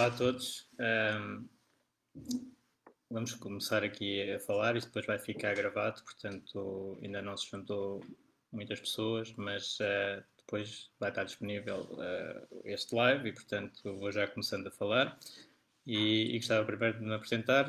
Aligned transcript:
Olá 0.00 0.08
a 0.08 0.16
todos. 0.16 0.66
Um, 0.80 1.46
vamos 3.10 3.34
começar 3.34 3.84
aqui 3.84 4.32
a 4.32 4.40
falar, 4.40 4.74
isto 4.74 4.86
depois 4.86 5.04
vai 5.04 5.18
ficar 5.18 5.54
gravado, 5.54 6.02
portanto 6.02 6.98
ainda 7.02 7.20
não 7.20 7.36
se 7.36 7.50
juntou 7.50 8.02
muitas 8.50 8.80
pessoas, 8.80 9.30
mas 9.36 9.78
uh, 9.80 10.24
depois 10.38 10.90
vai 10.98 11.10
estar 11.10 11.24
disponível 11.24 11.82
uh, 11.82 12.62
este 12.64 12.94
live 12.94 13.28
e 13.28 13.32
portanto 13.34 13.94
vou 13.98 14.10
já 14.10 14.26
começando 14.26 14.68
a 14.68 14.70
falar. 14.70 15.18
E, 15.86 16.34
e, 16.34 16.38
gostava 16.38 16.64
primeiro 16.64 16.98
de 16.98 17.04
me 17.04 17.14
apresentar. 17.14 17.66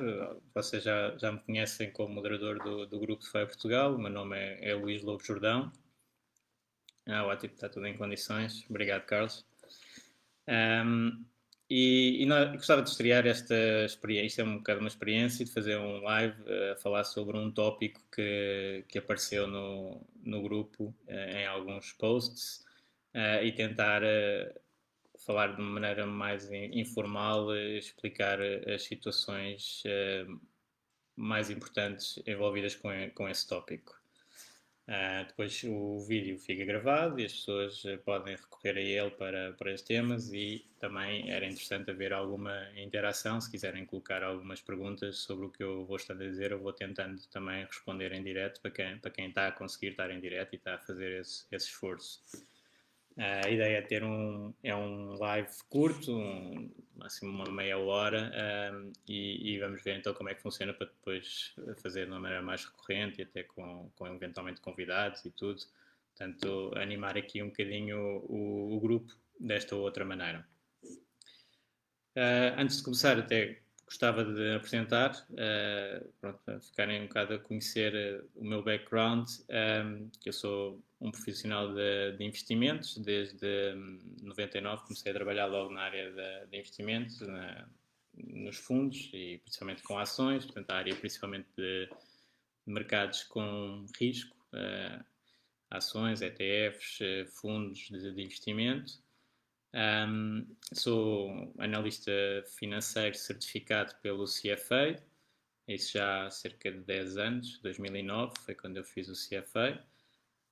Vocês 0.55 0.83
já, 0.85 1.17
já 1.17 1.33
me 1.33 1.39
conhecem 1.41 1.91
como 1.91 2.15
moderador 2.15 2.63
do, 2.63 2.85
do 2.85 2.97
grupo 2.97 3.23
de 3.23 3.29
FEI 3.29 3.45
Portugal. 3.45 3.93
O 3.93 3.99
meu 3.99 4.09
nome 4.09 4.37
é, 4.37 4.69
é 4.69 4.73
Luís 4.73 5.03
Lobo 5.03 5.21
Jordão. 5.21 5.69
Ah, 7.05 7.25
ótimo, 7.25 7.55
está 7.55 7.67
tudo 7.67 7.87
em 7.87 7.97
condições. 7.97 8.65
Obrigado, 8.69 9.03
Carlos. 9.05 9.45
Um, 10.47 11.25
e, 11.73 12.21
e 12.21 12.25
nós, 12.25 12.51
gostava 12.51 12.81
de 12.81 12.89
estrear 12.89 13.25
esta 13.25 13.55
experiência, 13.85 14.41
é 14.41 14.45
um 14.45 14.57
bocado 14.57 14.81
uma 14.81 14.89
experiência, 14.89 15.45
de 15.45 15.51
fazer 15.53 15.77
um 15.77 16.01
live 16.01 16.35
uh, 16.41 16.73
a 16.73 16.75
falar 16.75 17.05
sobre 17.05 17.37
um 17.37 17.49
tópico 17.49 18.01
que, 18.13 18.83
que 18.89 18.97
apareceu 18.97 19.47
no, 19.47 20.05
no 20.21 20.41
grupo 20.41 20.93
uh, 21.07 21.13
em 21.13 21.45
alguns 21.47 21.93
posts 21.93 22.65
uh, 23.15 23.41
e 23.41 23.53
tentar 23.53 24.01
falar 25.25 25.55
de 25.55 25.61
maneira 25.61 26.05
mais 26.05 26.51
informal, 26.51 27.55
explicar 27.55 28.39
as 28.41 28.83
situações 28.83 29.83
mais 31.15 31.49
importantes 31.49 32.21
envolvidas 32.25 32.75
com, 32.75 32.89
com 33.13 33.29
esse 33.29 33.47
tópico. 33.47 34.00
Uh, 34.87 35.25
depois 35.27 35.63
o 35.63 35.99
vídeo 35.99 36.37
fica 36.39 36.65
gravado 36.65 37.19
e 37.19 37.25
as 37.25 37.33
pessoas 37.33 37.83
uh, 37.85 37.97
podem 37.99 38.35
recorrer 38.35 38.77
a 38.77 38.81
ele 38.81 39.11
para, 39.11 39.53
para 39.53 39.71
estes 39.71 39.87
temas 39.87 40.33
e 40.33 40.65
também 40.79 41.31
era 41.31 41.45
interessante 41.45 41.91
haver 41.91 42.11
alguma 42.11 42.67
interação, 42.75 43.39
se 43.39 43.49
quiserem 43.49 43.85
colocar 43.85 44.23
algumas 44.23 44.59
perguntas 44.59 45.19
sobre 45.19 45.45
o 45.45 45.49
que 45.49 45.63
eu 45.63 45.85
vou 45.85 45.97
estar 45.97 46.15
a 46.15 46.17
dizer, 46.17 46.51
eu 46.51 46.59
vou 46.59 46.73
tentando 46.73 47.21
também 47.27 47.63
responder 47.63 48.11
em 48.11 48.23
direto 48.23 48.59
para 48.59 48.71
quem, 48.71 48.97
para 48.97 49.11
quem 49.11 49.29
está 49.29 49.47
a 49.47 49.51
conseguir 49.51 49.89
estar 49.89 50.09
em 50.09 50.19
direto 50.19 50.53
e 50.53 50.55
está 50.57 50.75
a 50.75 50.79
fazer 50.79 51.21
esse, 51.21 51.45
esse 51.51 51.67
esforço. 51.67 52.19
A 53.17 53.49
ideia 53.49 53.77
é 53.77 53.81
ter 53.81 54.03
um, 54.03 54.53
é 54.63 54.75
um 54.75 55.13
live 55.17 55.49
curto, 55.69 56.15
um, 56.15 56.71
máximo 56.95 57.31
uma 57.31 57.51
meia 57.51 57.77
hora, 57.77 58.31
um, 58.73 58.91
e, 59.07 59.53
e, 59.53 59.59
vamos 59.59 59.83
ver 59.83 59.97
então 59.97 60.13
como 60.13 60.29
é 60.29 60.33
que 60.33 60.41
funciona 60.41 60.73
para 60.73 60.87
depois 60.87 61.53
fazer 61.81 62.05
de 62.05 62.11
uma 62.11 62.19
maneira 62.19 62.43
mais 62.43 62.63
recorrente 62.63 63.19
e 63.19 63.23
até 63.23 63.43
com, 63.43 63.91
com 63.95 64.07
eventualmente 64.07 64.61
convidados 64.61 65.25
e 65.25 65.31
tudo. 65.31 65.61
Portanto, 66.15 66.71
animar 66.75 67.17
aqui 67.17 67.41
um 67.41 67.47
bocadinho 67.47 67.97
o, 68.27 68.75
o 68.75 68.79
grupo 68.79 69.13
desta 69.39 69.75
ou 69.75 69.81
outra 69.81 70.05
maneira. 70.05 70.45
Uh, 72.15 72.53
antes 72.57 72.77
de 72.77 72.83
começar, 72.83 73.17
até 73.17 73.61
gostava 73.85 74.23
de 74.23 74.55
apresentar, 74.55 75.11
uh, 75.31 76.20
ficarem 76.61 77.01
um 77.01 77.07
bocado 77.07 77.33
a 77.33 77.39
conhecer 77.39 77.93
uh, 77.93 78.29
o 78.35 78.43
meu 78.43 78.63
background, 78.63 79.27
que 80.19 80.29
eu 80.29 80.33
sou 80.33 80.83
um 80.99 81.11
profissional 81.11 81.73
de, 81.73 82.17
de, 82.17 82.23
investimentos, 82.23 82.97
desde 82.97 83.73
99 84.21 84.83
comecei 84.83 85.11
a 85.11 85.15
trabalhar 85.15 85.47
logo 85.47 85.73
na 85.73 85.81
área 85.81 86.11
de, 86.11 86.51
de 86.51 86.57
investimentos, 86.57 87.19
na, 87.21 87.67
nos 88.13 88.57
fundos 88.57 89.09
e 89.13 89.39
principalmente 89.39 89.83
com 89.83 89.97
ações, 89.97 90.45
portanto 90.45 90.69
a 90.71 90.75
área 90.75 90.95
principalmente 90.95 91.47
de, 91.55 91.87
de 91.87 92.73
mercados 92.73 93.23
com 93.23 93.85
risco, 93.99 94.37
uh, 94.53 95.03
ações, 95.69 96.21
ETFs, 96.21 96.99
fundos 97.39 97.87
de, 97.89 98.09
investimento. 98.09 99.01
Um, 99.73 100.45
sou 100.73 101.53
analista 101.57 102.11
financeiro 102.57 103.15
certificado 103.15 103.95
pelo 104.01 104.25
CFA, 104.25 105.01
isso 105.75 105.93
já 105.93 106.25
há 106.25 106.31
cerca 106.31 106.71
de 106.71 106.79
10 106.79 107.17
anos, 107.17 107.59
2009 107.59 108.33
foi 108.45 108.55
quando 108.55 108.77
eu 108.77 108.83
fiz 108.83 109.07
o 109.09 109.13
CFA. 109.13 109.83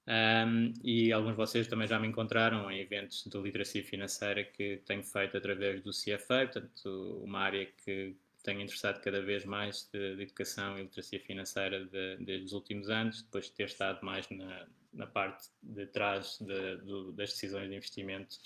Um, 0.07 0.73
e 0.83 1.11
alguns 1.11 1.31
de 1.31 1.37
vocês 1.37 1.67
também 1.67 1.87
já 1.87 1.99
me 1.99 2.07
encontraram 2.07 2.71
em 2.71 2.79
eventos 2.79 3.23
de 3.25 3.37
literacia 3.37 3.83
financeira 3.83 4.43
que 4.43 4.81
tenho 4.85 5.03
feito 5.03 5.37
através 5.37 5.83
do 5.83 5.91
CFA, 5.91 6.47
portanto, 6.47 7.21
uma 7.23 7.39
área 7.41 7.65
que 7.65 8.15
tenho 8.41 8.61
interessado 8.61 9.01
cada 9.01 9.21
vez 9.21 9.45
mais 9.45 9.87
de, 9.93 10.15
de 10.15 10.23
educação 10.23 10.79
e 10.79 10.81
literacia 10.81 11.19
financeira 11.19 11.85
de, 11.85 12.17
desde 12.17 12.45
os 12.45 12.53
últimos 12.53 12.89
anos, 12.89 13.21
depois 13.21 13.45
de 13.45 13.51
ter 13.51 13.65
estado 13.65 14.03
mais 14.03 14.27
na, 14.29 14.65
na 14.93 15.05
parte 15.05 15.49
de 15.61 15.85
trás 15.85 16.39
de, 16.39 17.11
das 17.13 17.29
decisões 17.29 17.69
de 17.69 17.75
investimento 17.75 18.37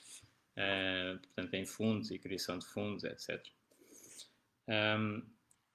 uh, 0.58 1.20
portanto, 1.20 1.54
em 1.54 1.66
fundos 1.66 2.12
e 2.12 2.20
criação 2.20 2.58
de 2.58 2.66
fundos, 2.66 3.04
etc. 3.04 3.46
Um, 4.68 5.24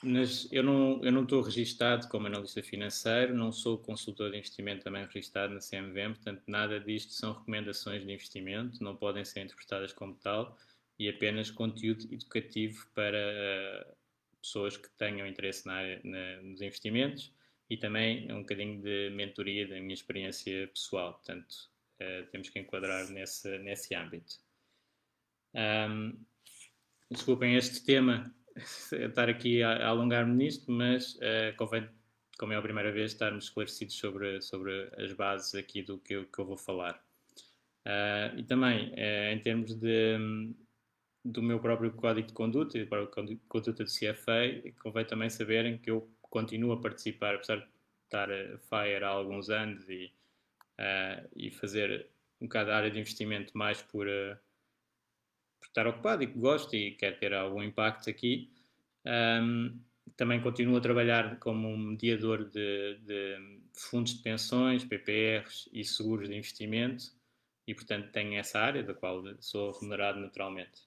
mas 0.03 0.51
eu 0.53 0.63
não, 0.63 1.03
eu 1.03 1.11
não 1.11 1.25
estou 1.25 1.43
registado 1.43 2.09
como 2.09 2.29
analista 2.29 2.63
financeiro, 2.63 3.35
não 3.35 3.51
sou 3.51 3.79
consultor 3.79 4.31
de 4.31 4.39
investimento 4.39 4.85
também 4.85 5.05
registado 5.05 5.53
na 5.53 5.61
CMVM, 5.61 6.15
portanto, 6.15 6.43
nada 6.47 6.79
disto 6.79 7.13
são 7.13 7.33
recomendações 7.33 8.05
de 8.05 8.13
investimento, 8.13 8.83
não 8.83 8.95
podem 8.95 9.25
ser 9.25 9.41
interpretadas 9.41 9.93
como 9.93 10.15
tal 10.15 10.57
e 10.99 11.09
apenas 11.09 11.51
conteúdo 11.51 12.13
educativo 12.13 12.87
para 12.95 13.19
uh, 13.19 13.97
pessoas 14.41 14.77
que 14.77 14.89
tenham 14.91 15.27
interesse 15.27 15.67
na 15.67 15.75
área, 15.75 16.01
na, 16.05 16.43
nos 16.43 16.61
investimentos 16.61 17.33
e 17.69 17.77
também 17.77 18.31
um 18.33 18.41
bocadinho 18.41 18.81
de 18.81 19.11
mentoria 19.11 19.67
da 19.67 19.81
minha 19.81 19.95
experiência 19.95 20.69
pessoal, 20.69 21.15
portanto, 21.15 21.71
uh, 22.01 22.27
temos 22.31 22.49
que 22.51 22.59
enquadrar 22.61 23.09
nesse, 23.11 23.59
nesse 23.59 23.95
âmbito. 23.97 24.37
Um, 25.55 26.25
desculpem 27.11 27.57
este 27.57 27.85
tema, 27.85 28.33
estar 28.93 29.29
aqui 29.29 29.63
a, 29.63 29.73
a 29.73 29.89
alongar-me 29.89 30.35
nisto, 30.35 30.71
mas 30.71 31.15
uh, 31.17 31.57
convém, 31.57 31.89
como 32.39 32.53
é 32.53 32.57
a 32.57 32.63
primeira 32.63 32.93
vez, 32.93 33.13
estarmos 33.13 33.45
esclarecidos 33.45 33.95
sobre, 33.97 34.41
sobre 34.43 34.91
as 34.97 35.13
bases 35.13 35.55
aqui 35.55 35.83
do 35.83 35.99
que 35.99 36.15
eu, 36.15 36.27
que 36.27 36.39
eu 36.39 36.47
vou 36.47 36.57
falar. 36.57 37.03
Uh, 37.87 38.39
e 38.39 38.43
também, 38.45 38.93
uh, 38.93 39.33
em 39.33 39.41
termos 39.41 39.75
de, 39.75 40.19
do 41.25 41.43
meu 41.43 41.61
próprio 41.61 41.93
código 41.93 42.27
de 42.27 42.35
conduta 42.35 42.77
e 42.77 42.85
do 42.85 42.89
próprio 42.89 43.39
conduta 43.49 43.85
do 43.85 43.91
CFA, 43.91 44.73
convém 44.83 45.05
também 45.05 45.31
saberem 45.31 45.79
que 45.79 45.91
eu 45.91 46.11
continuo 46.23 46.73
a 46.73 46.81
participar, 46.81 47.37
apesar 47.37 47.57
de 47.57 47.67
estar 48.05 48.31
a 48.31 48.59
FIRE 48.59 49.05
há 49.05 49.09
alguns 49.09 49.51
anos 49.51 49.89
e, 49.89 50.13
e 51.37 51.51
fazer 51.51 52.09
um 52.41 52.47
bocado 52.47 52.71
a 52.71 52.77
área 52.77 52.91
de 52.91 52.99
investimento 52.99 53.57
mais 53.57 53.83
por 53.83 54.07
por 55.59 55.67
estar 55.67 55.87
ocupado 55.87 56.23
e 56.23 56.27
que 56.27 56.39
gosto 56.39 56.75
e 56.75 56.93
quer 56.93 57.19
ter 57.19 57.35
algum 57.35 57.63
impacto 57.63 58.09
aqui. 58.09 58.51
Um, 59.05 59.79
também 60.17 60.41
continuo 60.41 60.77
a 60.77 60.81
trabalhar 60.81 61.39
como 61.39 61.69
um 61.69 61.77
mediador 61.77 62.45
de, 62.45 62.99
de, 63.05 63.61
fundos 63.73 64.15
de 64.15 64.23
pensões, 64.23 64.85
PPRs 64.85 65.69
e 65.73 65.85
seguros 65.85 66.29
de 66.29 66.37
investimento 66.37 67.13
e, 67.67 67.75
portanto, 67.75 68.11
tenho 68.11 68.39
essa 68.39 68.59
área 68.59 68.83
da 68.83 68.95
qual 68.95 69.23
sou 69.41 69.73
remunerado 69.73 70.19
naturalmente. 70.19 70.83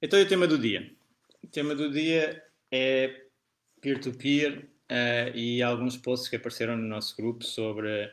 Então, 0.00 0.18
e 0.18 0.22
o 0.22 0.28
tema 0.28 0.46
do 0.46 0.58
dia? 0.58 0.94
O 1.42 1.46
tema 1.48 1.74
do 1.74 1.90
dia 1.90 2.44
é 2.70 3.26
peer-to-peer 3.80 4.68
-peer, 4.88 5.34
uh, 5.34 5.36
e 5.36 5.62
alguns 5.62 5.96
posts 5.96 6.28
que 6.28 6.36
apareceram 6.36 6.76
no 6.76 6.86
nosso 6.86 7.16
grupo 7.16 7.44
sobre 7.44 8.12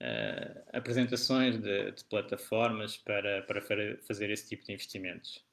uh, 0.00 0.62
apresentações 0.72 1.58
de, 1.58 1.92
de, 1.92 2.04
plataformas 2.04 2.96
para, 2.96 3.42
para 3.42 3.60
fazer 4.06 4.30
esse 4.30 4.48
tipo 4.48 4.64
de 4.64 4.72
investimentos. 4.72 5.44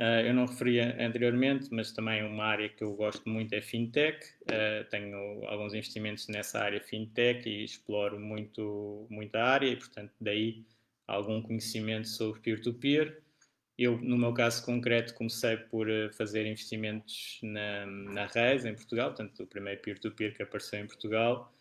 Uh, 0.00 0.24
eu 0.26 0.34
não 0.34 0.46
referia 0.46 0.96
anteriormente, 0.98 1.68
mas 1.70 1.92
também 1.92 2.24
uma 2.24 2.44
área 2.44 2.68
que 2.68 2.82
eu 2.82 2.94
gosto 2.94 3.28
muito 3.28 3.52
é 3.52 3.60
fintech. 3.60 4.24
Uh, 4.42 4.88
tenho 4.90 5.46
alguns 5.46 5.74
investimentos 5.74 6.28
nessa 6.28 6.60
área 6.60 6.80
fintech 6.80 7.48
e 7.48 7.64
exploro 7.64 8.18
muito, 8.18 9.06
muito 9.10 9.34
a 9.36 9.44
área 9.44 9.68
e, 9.68 9.76
portanto, 9.76 10.12
daí 10.20 10.64
algum 11.06 11.42
conhecimento 11.42 12.08
sobre 12.08 12.40
peer-to-peer. 12.40 13.06
-peer. 13.06 13.22
Eu, 13.78 13.98
no 13.98 14.16
meu 14.16 14.32
caso 14.32 14.64
concreto, 14.64 15.14
comecei 15.14 15.56
por 15.56 15.86
fazer 16.16 16.46
investimentos 16.46 17.38
na, 17.42 17.86
na 17.86 18.26
Reis, 18.26 18.64
em 18.64 18.74
Portugal, 18.74 19.08
portanto, 19.08 19.42
o 19.42 19.46
primeiro 19.46 19.80
peer-to-peer 19.80 20.30
-peer 20.30 20.36
que 20.36 20.42
apareceu 20.42 20.78
em 20.78 20.86
Portugal 20.86 21.52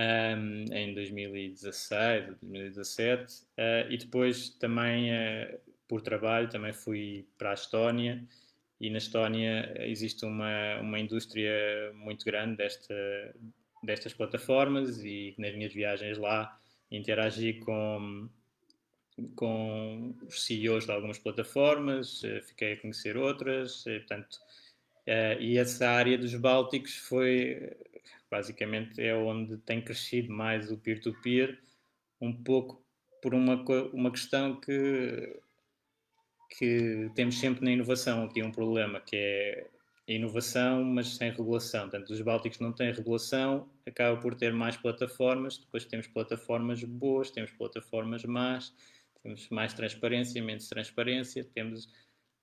um, 0.00 0.64
em 0.72 0.94
2016 0.94 2.28
ou 2.28 2.34
2017 2.42 3.34
uh, 3.34 3.90
e 3.90 3.98
depois 3.98 4.50
também 4.50 5.10
uh, 5.10 5.58
por 5.88 6.00
trabalho 6.00 6.48
também 6.48 6.72
fui 6.72 7.26
para 7.36 7.50
a 7.50 7.54
Estónia. 7.54 8.24
E 8.80 8.88
na 8.88 8.98
Estónia 8.98 9.74
existe 9.80 10.24
uma, 10.24 10.80
uma 10.80 10.98
indústria 10.98 11.92
muito 11.94 12.24
grande 12.24 12.56
desta, 12.56 12.94
destas 13.82 14.14
plataformas. 14.14 15.04
E 15.04 15.34
nas 15.36 15.54
minhas 15.54 15.72
viagens 15.72 16.16
lá 16.16 16.58
interagi 16.90 17.54
com 17.54 18.28
com 19.36 20.14
os 20.26 20.46
CEOs 20.46 20.86
de 20.86 20.92
algumas 20.92 21.18
plataformas, 21.18 22.22
uh, 22.22 22.40
fiquei 22.42 22.72
a 22.72 22.76
conhecer 22.80 23.18
outras, 23.18 23.84
portanto, 23.84 24.38
e 25.40 25.58
essa 25.58 25.90
área 25.90 26.16
dos 26.16 26.34
Bálticos 26.36 26.96
foi 26.96 27.76
basicamente 28.30 29.00
é 29.00 29.14
onde 29.14 29.56
tem 29.58 29.82
crescido 29.82 30.32
mais 30.32 30.70
o 30.70 30.78
peer-to-peer, 30.78 31.48
-peer, 31.48 31.58
um 32.20 32.32
pouco 32.32 32.84
por 33.22 33.34
uma, 33.34 33.64
uma 33.92 34.10
questão 34.10 34.60
que, 34.60 35.40
que 36.56 37.10
temos 37.14 37.38
sempre 37.38 37.64
na 37.64 37.72
inovação 37.72 38.24
aqui 38.24 38.42
um 38.42 38.52
problema, 38.52 39.00
que 39.00 39.16
é 39.16 39.66
inovação, 40.14 40.82
mas 40.84 41.16
sem 41.16 41.30
regulação. 41.30 41.82
Portanto, 41.82 42.10
os 42.10 42.20
Bálticos 42.20 42.58
não 42.58 42.72
têm 42.72 42.92
regulação, 42.92 43.70
acaba 43.86 44.20
por 44.20 44.34
ter 44.34 44.52
mais 44.52 44.76
plataformas, 44.76 45.58
depois 45.58 45.84
temos 45.84 46.06
plataformas 46.06 46.82
boas, 46.82 47.30
temos 47.30 47.52
plataformas 47.52 48.24
más, 48.24 48.74
temos 49.22 49.48
mais 49.50 49.72
transparência, 49.74 50.42
menos 50.42 50.68
transparência, 50.68 51.44
temos 51.44 51.88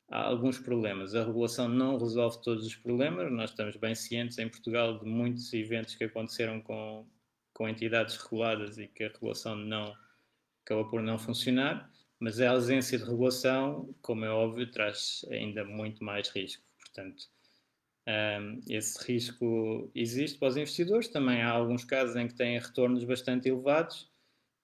há 0.10 0.22
alguns 0.24 0.58
problemas. 0.58 1.16
A 1.16 1.24
regulação 1.24 1.68
não 1.68 1.98
resolve 1.98 2.42
todos 2.42 2.66
os 2.66 2.76
problemas. 2.76 3.32
Nós 3.32 3.50
estamos 3.52 3.76
bem 3.76 3.96
cientes 3.96 4.38
em 4.38 4.50
Portugal 4.50 5.00
de 5.00 5.06
muitos 5.06 5.54
eventos 5.54 5.96
que 5.96 6.06
aconteceram 6.06 6.62
com, 6.62 7.06
com 7.54 7.68
entidades 7.68 8.16
reguladas 8.18 8.78
e 8.78 8.88
que 8.88 9.04
a 9.04 9.10
regulação 9.10 9.56
não 9.56 9.96
acabou 10.64 10.90
por 10.90 11.02
não 11.02 11.18
funcionar. 11.18 11.92
Mas 12.20 12.40
a 12.42 12.50
ausência 12.50 12.98
de 12.98 13.04
regulação, 13.04 13.94
como 14.02 14.26
é 14.26 14.30
óbvio, 14.30 14.72
traz 14.72 15.24
ainda 15.30 15.64
muito 15.64 16.04
mais 16.04 16.30
risco. 16.30 16.64
Portanto, 16.80 17.26
um, 18.08 18.60
esse 18.68 19.06
risco 19.06 19.92
existe 19.94 20.40
para 20.40 20.48
os 20.48 20.58
investidores. 20.58 21.08
Também 21.10 21.42
há 21.42 21.52
alguns 21.52 21.84
casos 21.84 22.16
em 22.16 22.28
que 22.28 22.34
têm 22.34 22.58
retornos 22.58 23.04
bastante 23.04 23.48
elevados 23.48 24.10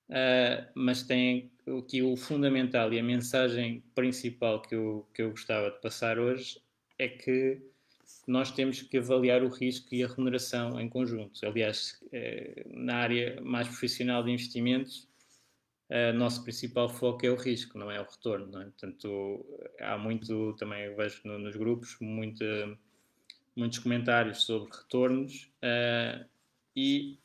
Uh, 0.10 0.68
mas 0.76 1.04
tem 1.04 1.52
aqui 1.80 2.02
o 2.02 2.16
fundamental 2.18 2.94
e 2.94 3.00
a 3.00 3.04
mensagem 3.04 3.82
principal 3.96 4.62
que 4.62 4.76
eu, 4.76 5.08
que 5.14 5.22
eu 5.22 5.32
gostava 5.32 5.72
de 5.72 5.80
passar 5.80 6.20
hoje 6.20 6.62
é 7.00 7.08
que 7.08 7.62
nós 8.28 8.52
temos 8.52 8.82
que 8.82 8.98
avaliar 8.98 9.44
o 9.44 9.48
risco 9.48 9.96
e 9.96 10.04
a 10.04 10.08
remuneração 10.08 10.80
em 10.80 10.90
conjunto. 10.90 11.40
Aliás, 11.46 12.02
uh, 12.04 12.78
na 12.78 12.98
área 12.98 13.42
mais 13.42 13.68
profissional 13.68 14.24
de 14.24 14.32
investimentos, 14.32 15.08
uh, 15.90 16.14
nosso 16.14 16.44
principal 16.44 16.90
foco 16.90 17.26
é 17.26 17.30
o 17.30 17.36
risco, 17.36 17.78
não 17.78 17.90
é 17.90 18.00
o 18.00 18.06
retorno. 18.06 18.48
Não 18.48 18.62
é? 18.62 18.66
Portanto, 18.66 19.46
há 19.80 19.98
muito, 19.98 20.54
também 20.60 20.94
vejo 20.96 21.22
no, 21.24 21.40
nos 21.40 21.56
grupos, 21.56 21.98
muito, 22.02 22.44
muitos 23.56 23.80
comentários 23.80 24.44
sobre 24.44 24.70
retornos 24.76 25.50
e 26.76 27.18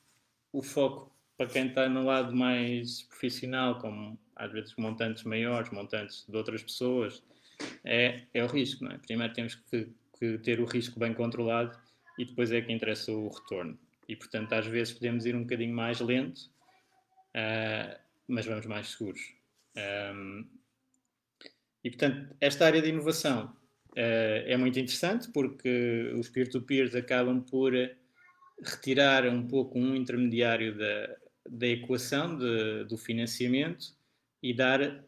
o 0.53 0.63
foco 0.63 1.18
para 1.39 1.47
quem 1.47 1.69
está 1.69 1.89
no 1.89 2.05
lado 2.05 2.35
mais 2.35 3.03
profissional, 3.03 3.79
como 3.79 4.19
às 4.35 4.51
vezes 4.51 4.75
montantes 4.77 5.23
maiores, 5.23 5.71
montantes 5.71 6.27
de 6.29 6.37
outras 6.37 6.65
pessoas, 6.65 7.23
é, 7.85 8.25
é 8.35 8.43
o 8.43 8.49
risco. 8.49 8.85
Não 8.85 8.91
é? 8.91 8.99
Primeiro 8.99 9.33
temos 9.33 9.55
que, 9.55 9.89
que 10.19 10.39
ter 10.39 10.61
o 10.61 10.65
risco 10.65 10.99
bem 10.99 11.15
controlado 11.15 11.79
e 12.19 12.25
depois 12.25 12.51
é 12.51 12.61
que 12.61 12.73
interessa 12.73 13.13
o 13.13 13.29
retorno. 13.29 13.79
E 14.09 14.17
portanto, 14.17 14.53
às 14.53 14.67
vezes 14.67 14.93
podemos 14.93 15.25
ir 15.27 15.37
um 15.37 15.43
bocadinho 15.43 15.75
mais 15.75 16.01
lento, 16.01 16.41
uh, 17.37 17.97
mas 18.27 18.45
vamos 18.45 18.67
mais 18.67 18.89
seguros. 18.89 19.21
Um, 19.77 20.45
e 21.85 21.91
portanto, 21.91 22.35
esta 22.41 22.67
área 22.67 22.83
de 22.83 22.89
inovação 22.89 23.55
uh, 23.93 24.45
é 24.45 24.57
muito 24.57 24.77
interessante 24.81 25.31
porque 25.31 26.13
os 26.19 26.29
peer-to-peers 26.29 26.97
acabam 26.97 27.41
por 27.43 27.73
retirar 28.61 29.25
um 29.29 29.47
pouco 29.47 29.79
um 29.79 29.95
intermediário 29.95 30.77
da, 30.77 31.17
da 31.51 31.67
equação 31.67 32.37
de, 32.37 32.85
do 32.85 32.97
financiamento 32.97 33.97
e 34.43 34.55
dar 34.55 35.05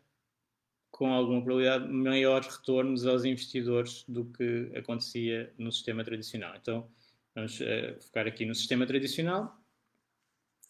com 0.90 1.12
alguma 1.12 1.42
probabilidade 1.42 1.90
maiores 1.90 2.48
retornos 2.56 3.06
aos 3.06 3.24
investidores 3.24 4.04
do 4.06 4.24
que 4.26 4.70
acontecia 4.76 5.52
no 5.56 5.72
sistema 5.72 6.04
tradicional. 6.04 6.54
Então, 6.56 6.90
vamos 7.34 7.58
uh, 7.60 8.00
focar 8.00 8.26
aqui 8.26 8.44
no 8.44 8.54
sistema 8.54 8.86
tradicional. 8.86 9.56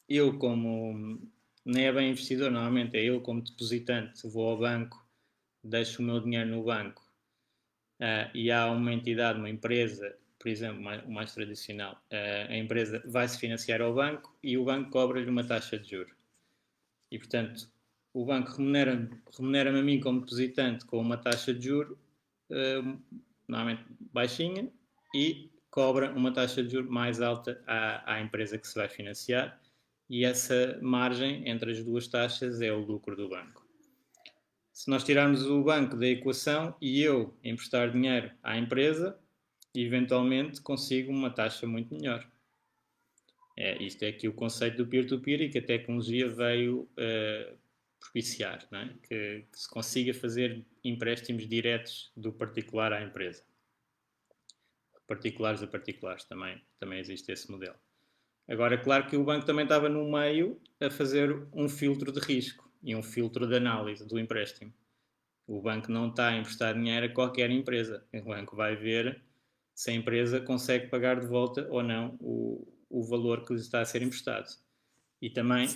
Eu, 0.08 0.38
como 0.38 1.20
nem 1.64 1.86
é 1.86 1.92
bem 1.92 2.10
investidor, 2.10 2.50
normalmente 2.50 2.96
é 2.96 3.04
eu, 3.04 3.20
como 3.20 3.42
depositante, 3.42 4.26
vou 4.28 4.50
ao 4.50 4.58
banco, 4.58 5.04
deixo 5.64 6.02
o 6.02 6.04
meu 6.04 6.20
dinheiro 6.20 6.50
no 6.50 6.62
banco 6.62 7.02
uh, 8.00 8.30
e 8.34 8.50
há 8.50 8.70
uma 8.70 8.92
entidade, 8.92 9.38
uma 9.38 9.50
empresa 9.50 10.16
por 10.40 10.48
exemplo, 10.48 10.82
mais, 10.82 11.04
o 11.04 11.10
mais 11.10 11.34
tradicional, 11.34 12.02
eh, 12.10 12.46
a 12.48 12.56
empresa 12.56 13.02
vai 13.04 13.28
se 13.28 13.38
financiar 13.38 13.82
ao 13.82 13.94
banco 13.94 14.34
e 14.42 14.56
o 14.56 14.64
banco 14.64 14.90
cobra-lhe 14.90 15.28
uma 15.28 15.44
taxa 15.44 15.78
de 15.78 15.90
juros. 15.90 16.14
E, 17.10 17.18
portanto, 17.18 17.70
o 18.14 18.24
banco 18.24 18.50
remunera-me 18.52 19.10
remunera 19.36 19.78
a 19.78 19.82
mim 19.82 20.00
como 20.00 20.20
depositante 20.20 20.86
com 20.86 20.98
uma 20.98 21.18
taxa 21.18 21.52
de 21.52 21.66
juros 21.66 21.96
uh, 22.50 22.98
normalmente 23.46 23.84
baixinha 24.12 24.72
e 25.14 25.50
cobra 25.70 26.10
uma 26.12 26.32
taxa 26.32 26.62
de 26.62 26.72
juros 26.72 26.90
mais 26.90 27.20
alta 27.20 27.62
à, 27.66 28.14
à 28.14 28.20
empresa 28.22 28.56
que 28.56 28.66
se 28.66 28.74
vai 28.74 28.88
financiar 28.88 29.60
e 30.08 30.24
essa 30.24 30.78
margem 30.80 31.48
entre 31.48 31.70
as 31.70 31.84
duas 31.84 32.08
taxas 32.08 32.62
é 32.62 32.72
o 32.72 32.80
lucro 32.80 33.14
do 33.14 33.28
banco. 33.28 33.64
Se 34.72 34.88
nós 34.88 35.04
tirarmos 35.04 35.44
o 35.44 35.62
banco 35.62 35.96
da 35.96 36.06
equação 36.06 36.74
e 36.80 37.02
eu 37.02 37.36
emprestar 37.44 37.92
dinheiro 37.92 38.30
à 38.42 38.56
empresa, 38.56 39.18
e 39.74 39.84
eventualmente 39.84 40.60
consigo 40.60 41.12
uma 41.12 41.30
taxa 41.30 41.66
muito 41.66 41.94
melhor. 41.94 42.28
É, 43.56 43.82
isto 43.82 44.02
é 44.04 44.08
aqui 44.08 44.26
o 44.28 44.32
conceito 44.32 44.78
do 44.78 44.86
peer-to-peer 44.86 45.38
-peer 45.38 45.48
e 45.48 45.50
que 45.50 45.58
a 45.58 45.62
tecnologia 45.62 46.28
veio 46.28 46.82
uh, 46.82 47.58
propiciar, 48.00 48.66
é? 48.72 48.88
que, 49.06 49.46
que, 49.52 49.58
se 49.58 49.68
consiga 49.68 50.14
fazer 50.14 50.64
empréstimos 50.82 51.46
diretos 51.46 52.10
do 52.16 52.32
particular 52.32 52.92
à 52.92 53.02
empresa. 53.02 53.44
Particulares 55.06 55.62
a 55.62 55.66
particulares 55.66 56.24
também, 56.24 56.60
também 56.78 56.98
existe 56.98 57.30
esse 57.30 57.50
modelo. 57.50 57.76
Agora, 58.48 58.78
claro 58.78 59.06
que 59.06 59.16
o 59.16 59.24
banco 59.24 59.44
também 59.44 59.64
estava 59.64 59.88
no 59.88 60.10
meio 60.10 60.60
a 60.80 60.90
fazer 60.90 61.46
um 61.52 61.68
filtro 61.68 62.10
de 62.10 62.20
risco 62.20 62.68
e 62.82 62.96
um 62.96 63.02
filtro 63.02 63.46
de 63.46 63.56
análise 63.56 64.06
do 64.06 64.18
empréstimo. 64.18 64.72
O 65.46 65.60
banco 65.60 65.90
não 65.92 66.08
está 66.08 66.28
a 66.28 66.36
emprestar 66.36 66.74
dinheiro 66.74 67.06
a 67.06 67.08
qualquer 67.10 67.50
empresa. 67.50 68.04
O 68.12 68.22
banco 68.22 68.56
vai 68.56 68.74
ver 68.74 69.22
se 69.80 69.90
a 69.90 69.94
empresa 69.94 70.42
consegue 70.42 70.88
pagar 70.88 71.18
de 71.18 71.26
volta 71.26 71.66
ou 71.70 71.82
não 71.82 72.14
o, 72.20 72.70
o 72.90 73.02
valor 73.02 73.46
que 73.46 73.54
lhe 73.54 73.60
está 73.60 73.80
a 73.80 73.84
ser 73.86 74.02
emprestado. 74.02 74.46
E 75.22 75.30
também, 75.30 75.68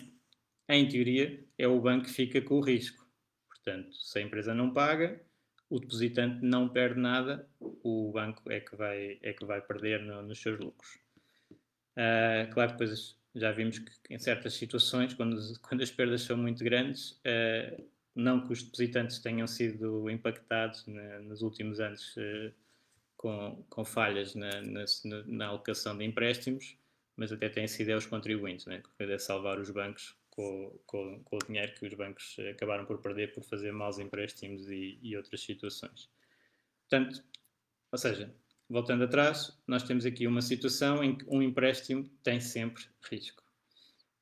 em 0.69 0.87
teoria, 0.87 1.43
é 1.57 1.67
o 1.67 1.81
banco 1.81 2.05
que 2.05 2.13
fica 2.13 2.39
com 2.43 2.57
o 2.57 2.61
risco. 2.61 3.03
Portanto, 3.49 3.97
se 3.97 4.19
a 4.19 4.21
empresa 4.21 4.55
não 4.55 4.75
paga, 4.75 5.19
o 5.71 5.81
depositante 5.81 6.45
não 6.45 6.69
perde 6.69 7.01
nada, 7.01 7.49
o 7.59 8.13
banco 8.13 8.43
é 8.53 8.61
que 8.61 8.77
vai, 8.77 9.19
é 9.23 9.33
que 9.33 9.47
vai 9.47 9.63
perder 9.63 10.03
no, 10.03 10.21
nos 10.23 10.39
seus 10.39 10.61
lucros. 10.61 10.99
Uh, 11.97 12.53
claro, 12.53 12.73
depois 12.73 13.17
já 13.35 13.53
vimos 13.53 13.79
que 13.79 13.91
em 14.11 14.19
certas 14.19 14.53
situações, 14.53 15.15
quando, 15.15 15.41
quando 15.63 15.81
as 15.81 15.91
perdas 15.91 16.21
são 16.21 16.37
muito 16.37 16.63
grandes, 16.63 17.13
uh, 17.13 17.83
não 18.15 18.47
que 18.47 18.53
os 18.53 18.63
depositantes 18.63 19.19
tenham 19.21 19.47
sido 19.47 20.11
impactados 20.11 20.87
na, 20.87 21.21
nos 21.21 21.41
últimos 21.41 21.81
anos 21.81 22.15
uh, 22.19 22.53
com, 23.25 23.65
com 23.71 23.87
falhas 23.87 24.35
na, 24.35 24.61
na, 24.61 24.85
na, 25.25 25.47
alocação 25.47 25.97
de 25.97 26.05
empréstimos, 26.05 26.77
mas 27.17 27.33
até 27.33 27.49
têm 27.49 27.67
sido 27.67 27.89
é 27.89 27.97
os 27.97 28.05
contribuintes, 28.05 28.67
né? 28.67 28.83
que 28.99 29.03
é 29.03 29.19
salvar 29.19 29.59
os 29.59 29.71
bancos 29.71 30.15
com, 30.29 30.79
com, 30.85 31.25
com, 31.25 31.37
o 31.37 31.47
dinheiro 31.47 31.73
que 31.73 31.87
os 31.87 31.95
bancos 31.95 32.37
acabaram 32.51 32.85
por 32.85 33.01
perder 33.01 33.33
por 33.33 33.43
fazer 33.43 33.73
maus 33.73 33.99
empréstimos 33.99 34.69
e, 34.69 34.99
e 35.01 35.17
outras 35.17 35.41
situações. 35.41 36.11
Portanto, 36.83 37.25
ou 37.91 37.97
seja, 37.97 38.31
voltando 38.69 39.05
atrás, 39.05 39.59
nós 39.67 39.83
temos 39.85 40.05
aqui 40.05 40.27
uma 40.27 40.43
situação 40.43 41.03
em 41.03 41.17
que 41.17 41.25
um 41.27 41.41
empréstimo 41.41 42.07
tem 42.23 42.43
sempre 42.43 42.85
risco. 43.11 43.43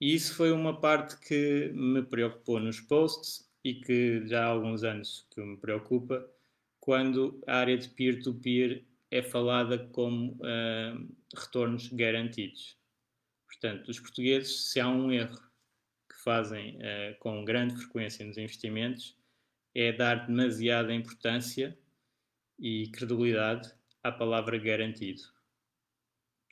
E 0.00 0.14
isso 0.14 0.36
foi 0.36 0.52
uma 0.52 0.80
parte 0.80 1.18
que 1.18 1.72
me 1.74 2.04
preocupou 2.04 2.60
nos 2.60 2.78
posts 2.78 3.50
e 3.64 3.74
que 3.74 4.24
já 4.28 4.44
há 4.44 4.46
alguns 4.46 4.84
anos 4.84 5.26
que 5.34 5.40
me 5.40 5.56
preocupa 5.56 6.24
quando 6.78 7.42
a 7.48 7.56
área 7.56 7.76
de 7.76 7.88
peer-to-peer 7.88 8.70
-peer 8.70 8.91
é 9.12 9.22
falada 9.22 9.78
como 9.92 10.32
uh, 10.32 11.16
retornos 11.36 11.88
garantidos. 11.88 12.76
Portanto, 13.46 13.88
os 13.88 14.00
portugueses, 14.00 14.70
se 14.70 14.80
há 14.80 14.88
um 14.88 15.12
erro 15.12 15.38
que 16.08 16.22
fazem 16.24 16.76
uh, 16.78 17.16
com 17.20 17.44
grande 17.44 17.76
frequência 17.76 18.26
nos 18.26 18.38
investimentos, 18.38 19.16
é 19.74 19.92
dar 19.92 20.26
demasiada 20.26 20.92
importância 20.92 21.78
e 22.58 22.88
credibilidade 22.88 23.72
à 24.02 24.10
palavra 24.10 24.58
garantido 24.58 25.22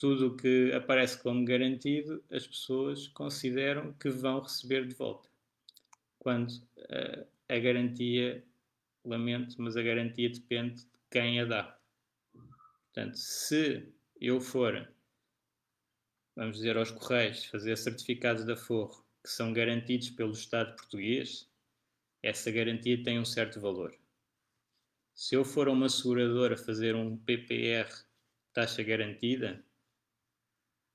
tudo 0.01 0.29
o 0.29 0.37
que 0.37 0.73
aparece 0.73 1.23
como 1.23 1.45
garantido, 1.45 2.25
as 2.33 2.47
pessoas 2.47 3.07
consideram 3.09 3.93
que 3.93 4.09
vão 4.09 4.41
receber 4.41 4.87
de 4.87 4.95
volta. 4.95 5.29
Quando 6.19 6.51
uh, 6.51 7.27
a 7.47 7.59
garantia, 7.59 8.43
lamento, 9.05 9.57
mas 9.59 9.77
a 9.77 9.83
garantia 9.83 10.31
depende 10.31 10.77
de 10.77 10.87
quem 11.11 11.39
a 11.39 11.45
dá. 11.45 11.80
Portanto, 12.93 13.17
se 13.17 13.89
eu 14.21 14.41
for, 14.41 14.93
vamos 16.35 16.57
dizer, 16.57 16.77
aos 16.77 16.91
Correios, 16.91 17.45
fazer 17.45 17.77
certificados 17.79 18.45
de 18.45 18.53
aforro 18.53 19.07
que 19.23 19.31
são 19.31 19.53
garantidos 19.53 20.11
pelo 20.11 20.33
Estado 20.33 20.75
português, 20.75 21.49
essa 22.21 22.51
garantia 22.51 23.03
tem 23.03 23.19
um 23.19 23.25
certo 23.25 23.61
valor. 23.61 23.97
Se 25.15 25.37
eu 25.37 25.45
for 25.45 25.69
a 25.69 25.73
uma 25.73 25.89
seguradora 25.89 26.57
fazer 26.57 26.97
um 26.97 27.17
PPR 27.17 27.89
taxa 28.53 28.83
garantida, 28.83 29.65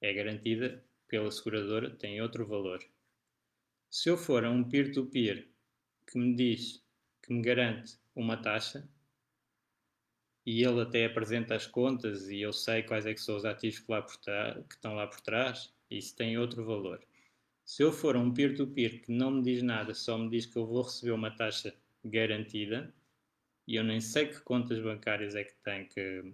é 0.01 0.13
garantida 0.13 0.83
pela 1.07 1.31
seguradora, 1.31 1.89
tem 1.89 2.21
outro 2.21 2.45
valor. 2.45 2.83
Se 3.89 4.09
eu 4.09 4.17
for 4.17 4.43
a 4.43 4.49
um 4.49 4.67
peer-to-peer 4.67 5.37
-peer 5.37 5.47
que 6.07 6.17
me 6.19 6.35
diz, 6.35 6.83
que 7.21 7.33
me 7.33 7.41
garante 7.41 7.97
uma 8.13 8.35
taxa, 8.35 8.89
e 10.45 10.63
ele 10.63 10.81
até 10.81 11.05
apresenta 11.05 11.55
as 11.55 11.65
contas 11.65 12.29
e 12.29 12.41
eu 12.41 12.53
sei 12.53 12.83
quais 12.83 13.05
é 13.05 13.13
que 13.13 13.21
são 13.21 13.35
os 13.35 13.45
ativos 13.45 13.79
que, 13.79 13.91
lá 13.91 14.01
por 14.01 14.17
que 14.17 14.75
estão 14.75 14.95
lá 14.95 15.07
por 15.07 15.19
trás, 15.21 15.73
isso 15.89 16.15
tem 16.15 16.37
outro 16.37 16.63
valor. 16.63 17.01
Se 17.65 17.81
eu 17.83 17.91
for 17.91 18.15
um 18.15 18.31
peer-to-peer 18.31 18.91
-peer 18.91 19.05
que 19.05 19.11
não 19.11 19.31
me 19.31 19.41
diz 19.41 19.63
nada, 19.63 19.93
só 19.93 20.17
me 20.17 20.29
diz 20.29 20.45
que 20.45 20.57
eu 20.57 20.65
vou 20.67 20.83
receber 20.83 21.11
uma 21.13 21.31
taxa 21.31 21.73
garantida, 22.03 22.93
e 23.67 23.75
eu 23.75 23.83
nem 23.83 23.99
sei 23.99 24.27
que 24.27 24.39
contas 24.41 24.79
bancárias 24.79 25.35
é 25.35 25.43
que 25.43 25.55
tem, 25.63 25.85
que, 25.87 26.33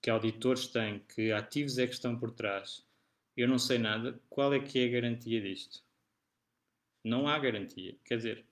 que 0.00 0.08
auditores 0.10 0.66
têm, 0.68 1.00
que 1.00 1.32
ativos 1.32 1.78
é 1.78 1.86
que 1.86 1.92
estão 1.92 2.18
por 2.18 2.30
trás, 2.30 2.86
eu 3.36 3.48
não 3.48 3.58
sei 3.58 3.78
nada, 3.78 4.20
qual 4.30 4.54
é 4.54 4.60
que 4.60 4.78
é 4.78 4.86
a 4.86 4.88
garantia 4.88 5.40
disto? 5.40 5.82
Não 7.02 7.28
há 7.28 7.38
garantia. 7.38 7.96
Quer 8.04 8.16
dizer, 8.16 8.46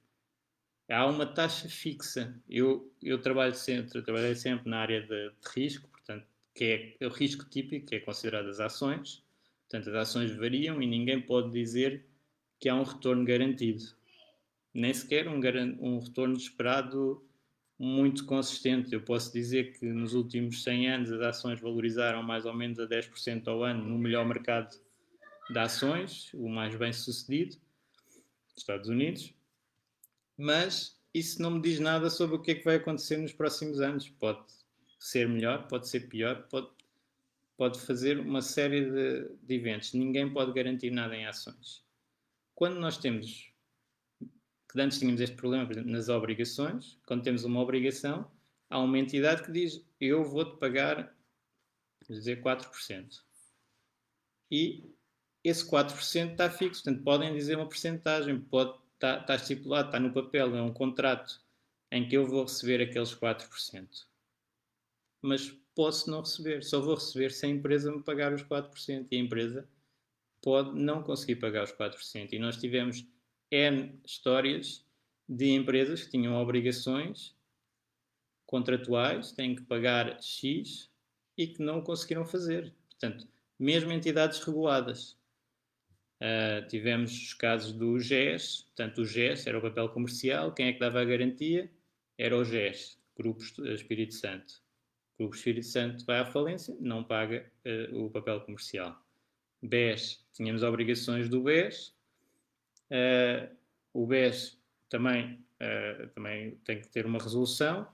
há 0.93 1.07
uma 1.07 1.27
taxa 1.27 1.69
fixa. 1.69 2.35
Eu, 2.49 2.93
eu 3.03 3.21
trabalho 3.21 3.55
sempre, 3.55 4.03
trabalhei 4.03 4.35
sempre 4.35 4.69
na 4.69 4.79
área 4.79 5.01
de, 5.01 5.31
de 5.31 5.49
risco, 5.55 5.89
portanto, 5.89 6.27
que 6.55 6.97
é 7.01 7.07
o 7.07 7.11
risco 7.11 7.49
típico, 7.49 7.87
que 7.87 7.97
é 7.97 8.01
considerado 8.01 8.49
as 8.49 8.61
ações. 8.61 9.25
Portanto, 9.69 9.89
as 9.89 10.09
ações 10.09 10.35
variam 10.37 10.83
e 10.83 10.87
ninguém 10.87 11.21
pode 11.21 11.51
dizer 11.51 12.05
que 12.61 12.69
há 12.69 12.75
um 12.75 12.83
retorno 12.83 13.25
garantido. 13.25 13.83
Nem 14.75 14.93
sequer 14.93 15.27
um, 15.29 15.41
um 15.81 15.99
retorno 15.99 16.37
esperado 16.37 17.25
muito 17.79 18.25
consistente. 18.27 18.93
Eu 18.93 19.03
posso 19.03 19.33
dizer 19.33 19.79
que 19.79 19.87
nos 19.87 20.15
últimos 20.15 20.63
100 20.63 20.91
anos 20.91 21.13
as 21.13 21.21
ações 21.21 21.61
valorizaram 21.61 22.23
mais 22.23 22.45
ou 22.45 22.55
menos 22.55 22.79
a 22.79 22.87
10% 22.87 23.49
ao 23.49 23.65
ano 23.65 23.85
no 23.85 23.99
melhor 23.99 24.27
mercado 24.27 24.79
de 25.51 25.59
ações, 25.59 26.31
o 26.35 26.49
mais 26.49 26.75
bem 26.77 26.93
sucedido, 26.93 27.57
Estados 28.57 28.89
Unidos, 28.89 29.35
mas 30.43 31.01
isso 31.15 31.41
não 31.41 31.53
me 31.53 31.63
diz 31.63 31.79
nada 31.79 32.11
sobre 32.11 32.37
o 32.37 32.41
que 32.41 32.51
é 32.51 32.55
que 32.55 32.65
vai 32.65 32.77
acontecer 32.77 33.17
nos 33.17 33.33
próximos 33.33 33.81
anos. 33.81 34.09
Pode 34.09 34.45
ser 34.99 35.29
melhor, 35.29 35.69
pode 35.69 35.89
ser 35.89 36.09
pior, 36.09 36.47
pode, 36.49 36.69
pode 37.57 37.81
fazer 37.81 38.19
uma 38.19 38.43
série 38.43 38.91
de, 38.91 39.29
de 39.43 39.55
eventos. 39.55 39.93
Ninguém 39.93 40.33
pode 40.33 40.53
garantir 40.53 40.91
nada 40.91 41.15
em 41.15 41.27
ações. 41.27 41.85
Quando 42.55 42.81
nós 42.81 42.99
temos 42.99 43.53
que 44.73 44.81
antes 44.81 44.99
tínhamos 44.99 45.21
este 45.21 45.37
problema 45.37 45.69
nas 45.85 46.09
obrigações. 46.09 46.99
Quando 47.07 47.23
temos 47.23 47.45
uma 47.45 47.61
obrigação, 47.61 48.31
há 48.71 48.79
uma 48.79 48.99
entidade 48.99 49.43
que 49.43 49.53
diz: 49.53 49.85
Eu 50.01 50.25
vou-te 50.25 50.59
pagar, 50.59 51.15
dizer, 52.09 52.43
4%. 52.43 53.21
E 54.51 54.91
esse 55.45 55.69
4% 55.69 56.33
está 56.33 56.51
fixo, 56.51 56.83
portanto, 56.83 57.05
podem 57.05 57.35
dizer 57.35 57.57
uma 57.57 57.69
porcentagem, 57.69 58.41
pode, 58.41 58.79
está, 59.03 59.19
está 59.19 59.35
estipulado, 59.35 59.89
está 59.89 59.99
no 59.99 60.13
papel, 60.13 60.57
é 60.57 60.63
um 60.63 60.73
contrato 60.73 61.41
em 61.91 62.09
que 62.09 62.17
eu 62.17 62.25
vou 62.25 62.45
receber 62.45 62.81
aqueles 62.81 63.13
4%. 63.13 64.07
Mas 65.21 65.51
posso 65.75 66.11
não 66.11 66.21
receber, 66.21 66.63
só 66.63 66.81
vou 66.81 66.95
receber 66.95 67.33
se 67.33 67.45
a 67.45 67.49
empresa 67.49 67.91
me 67.91 68.03
pagar 68.03 68.33
os 68.33 68.43
4%. 68.43 69.09
E 69.11 69.17
a 69.17 69.19
empresa 69.19 69.69
pode 70.41 70.79
não 70.79 71.03
conseguir 71.03 71.37
pagar 71.37 71.65
os 71.65 71.73
4%. 71.73 72.33
E 72.33 72.39
nós 72.39 72.57
tivemos 72.57 73.05
N 73.51 74.01
histórias 74.07 74.85
de 75.29 75.51
empresas 75.51 76.05
que 76.05 76.11
tinham 76.11 76.41
obrigações 76.41 77.35
contratuais, 78.47 79.33
têm 79.33 79.55
que 79.55 79.63
pagar 79.63 80.23
X 80.23 80.91
e 81.37 81.47
que 81.47 81.63
não 81.63 81.83
conseguiram 81.83 82.25
fazer. 82.25 82.73
Portanto, 82.91 83.27
mesmo 83.59 83.93
entidades 83.93 84.41
reguladas. 84.41 85.17
Uh, 86.23 86.67
tivemos 86.69 87.11
os 87.11 87.35
casos 87.35 87.73
do 87.73 87.99
GES, 87.99 88.63
portanto, 88.63 88.99
o 88.99 89.05
GES 89.05 89.47
era 89.49 89.59
o 89.59 89.61
papel 89.61 89.89
comercial, 89.89 90.55
quem 90.55 90.69
é 90.69 90.73
que 90.73 90.79
dava 90.79 91.01
a 91.01 91.05
garantia? 91.05 91.69
Era 92.17 92.37
o 92.37 92.45
GES, 92.45 92.97
Grupo 93.17 93.43
Espírito 93.65 94.15
Santo. 94.15 94.63
O 95.15 95.25
Grupo 95.25 95.35
Espírito 95.35 95.67
Santo 95.67 96.05
vai 96.07 96.21
à 96.21 96.25
falência, 96.25 96.77
não 96.79 97.03
paga 97.03 97.51
uh, 97.67 98.05
o 98.05 98.11
papel 98.11 98.41
comercial. 98.43 98.97
BES, 99.61 100.25
tínhamos 100.33 100.63
obrigações 100.63 101.29
do 101.29 101.43
BES, 101.43 101.93
Uh, 102.93 103.49
o 103.95 104.07
BES 104.07 104.61
também, 104.91 105.43
também 106.15 106.57
tem 106.57 106.79
que 106.79 106.89
ter 106.89 107.07
uma 107.07 107.19
resolução. 107.19 107.89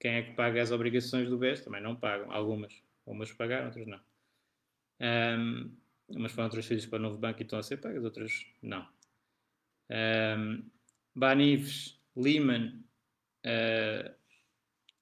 Quem 0.00 0.16
é 0.16 0.22
que 0.22 0.32
paga 0.32 0.60
as 0.60 0.72
obrigações 0.72 1.28
do 1.28 1.38
BES? 1.38 1.62
Também 1.62 1.80
não 1.80 1.94
pagam. 1.94 2.32
Algumas. 2.32 2.82
Umas 3.06 3.32
pagaram, 3.32 3.66
outras 3.66 3.86
não. 3.86 4.00
Um, 5.00 5.76
umas 6.14 6.32
foram 6.32 6.48
transferidas 6.48 6.86
para 6.86 6.98
o 6.98 7.02
novo 7.02 7.18
banco 7.18 7.40
e 7.40 7.42
estão 7.42 7.58
a 7.58 7.62
ser 7.62 7.78
pagas, 7.78 8.04
outras 8.04 8.46
não. 8.62 8.86
Um, 9.90 10.64
Banives, 11.14 12.00
Lehman, 12.16 12.84
uh, 13.44 14.14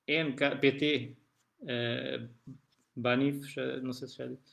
NK, 0.09 0.61
PT, 0.61 1.16
uh, 1.62 2.28
Banives, 2.95 3.57
uh, 3.57 3.83
não 3.83 3.92
sei 3.92 4.09
se 4.09 4.16
já 4.16 4.26
disse. 4.26 4.52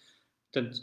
Portanto, 0.52 0.82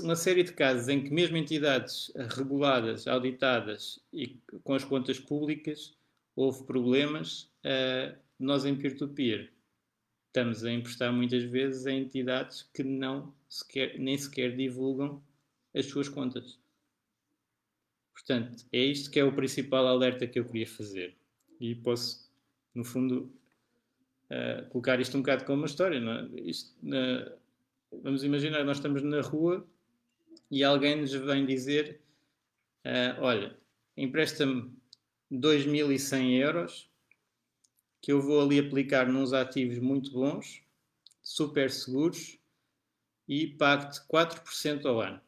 uma 0.00 0.16
série 0.16 0.42
de 0.42 0.52
casos 0.52 0.88
em 0.88 1.02
que 1.02 1.10
mesmo 1.10 1.36
entidades 1.36 2.12
reguladas, 2.36 3.08
auditadas 3.08 3.98
e 4.12 4.38
com 4.62 4.74
as 4.74 4.84
contas 4.84 5.18
públicas 5.18 5.96
houve 6.36 6.64
problemas, 6.64 7.50
uh, 7.64 8.16
nós 8.38 8.64
em 8.64 8.76
peer-to-peer 8.76 9.38
-peer, 9.38 9.53
estamos 10.34 10.64
a 10.64 10.72
emprestar 10.72 11.12
muitas 11.12 11.44
vezes 11.44 11.86
a 11.86 11.92
entidades 11.92 12.68
que 12.74 12.82
não 12.82 13.32
sequer, 13.48 13.96
nem 14.00 14.18
sequer 14.18 14.56
divulgam 14.56 15.22
as 15.72 15.86
suas 15.86 16.08
contas. 16.08 16.58
Portanto, 18.12 18.66
é 18.72 18.80
isto 18.80 19.12
que 19.12 19.20
é 19.20 19.24
o 19.24 19.32
principal 19.32 19.86
alerta 19.86 20.26
que 20.26 20.40
eu 20.40 20.44
queria 20.44 20.66
fazer. 20.66 21.14
E 21.60 21.76
posso, 21.76 22.28
no 22.74 22.84
fundo, 22.84 23.32
uh, 24.28 24.68
colocar 24.70 24.98
isto 24.98 25.16
um 25.16 25.20
bocado 25.20 25.44
como 25.44 25.58
uma 25.58 25.66
história. 25.66 25.98
É? 25.98 26.40
isto, 26.40 26.74
uh, 26.82 27.32
vamos 28.02 28.24
imaginar, 28.24 28.64
nós 28.64 28.78
estamos 28.78 29.04
na 29.04 29.20
rua 29.20 29.64
e 30.50 30.64
alguém 30.64 31.00
nos 31.00 31.12
vem 31.12 31.46
dizer: 31.46 32.00
uh, 32.84 33.22
Olha, 33.22 33.56
empresta-me 33.96 34.72
2.100 35.30 36.38
euros 36.40 36.90
que 38.04 38.12
eu 38.12 38.20
vou 38.20 38.40
ali 38.40 38.58
aplicar 38.58 39.08
nos 39.08 39.32
ativos 39.32 39.78
muito 39.78 40.12
bons, 40.12 40.62
super 41.22 41.70
seguros 41.70 42.38
e 43.26 43.46
pago-te 43.46 44.00
4% 44.06 44.84
ao 44.84 45.00
ano. 45.00 45.20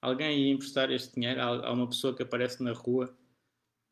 Alguém 0.00 0.46
ia 0.46 0.52
emprestar 0.52 0.90
este 0.90 1.14
dinheiro 1.14 1.40
a 1.40 1.72
uma 1.72 1.88
pessoa 1.88 2.14
que 2.14 2.22
aparece 2.22 2.62
na 2.62 2.72
rua 2.72 3.16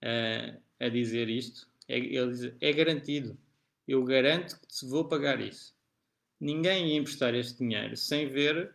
uh, 0.02 0.60
a 0.80 0.88
dizer 0.88 1.28
isto? 1.28 1.68
É, 1.88 1.98
ele 1.98 2.32
diz, 2.32 2.56
é 2.60 2.72
garantido. 2.72 3.38
Eu 3.86 4.02
garanto 4.04 4.58
que 4.60 4.66
te 4.66 4.86
vou 4.86 5.06
pagar 5.06 5.40
isso 5.40 5.74
ninguém 6.40 6.88
ia 6.88 6.98
emprestar 6.98 7.34
este 7.34 7.58
dinheiro 7.58 7.96
sem 7.96 8.28
ver 8.28 8.74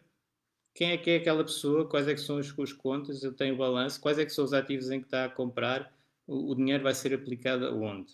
quem 0.74 0.92
é 0.92 0.98
que 0.98 1.10
é 1.12 1.16
aquela 1.18 1.44
pessoa, 1.44 1.88
quais 1.88 2.08
é 2.08 2.14
que 2.14 2.22
são 2.22 2.38
as 2.38 2.48
suas 2.48 2.72
contas, 2.72 3.24
eu 3.24 3.34
tenho 3.34 3.56
o 3.56 3.58
balanço, 3.58 4.00
quais 4.00 4.18
é 4.18 4.26
que 4.26 4.32
são 4.32 4.46
os 4.46 4.54
ativos 4.54 4.90
em 4.90 5.00
que 5.00 5.08
está 5.08 5.26
a 5.26 5.30
comprar, 5.30 5.94
o, 6.26 6.52
o 6.52 6.56
dinheiro 6.56 6.84
vai 6.84 6.94
ser 6.94 7.14
aplicado 7.14 7.66
aonde? 7.66 8.14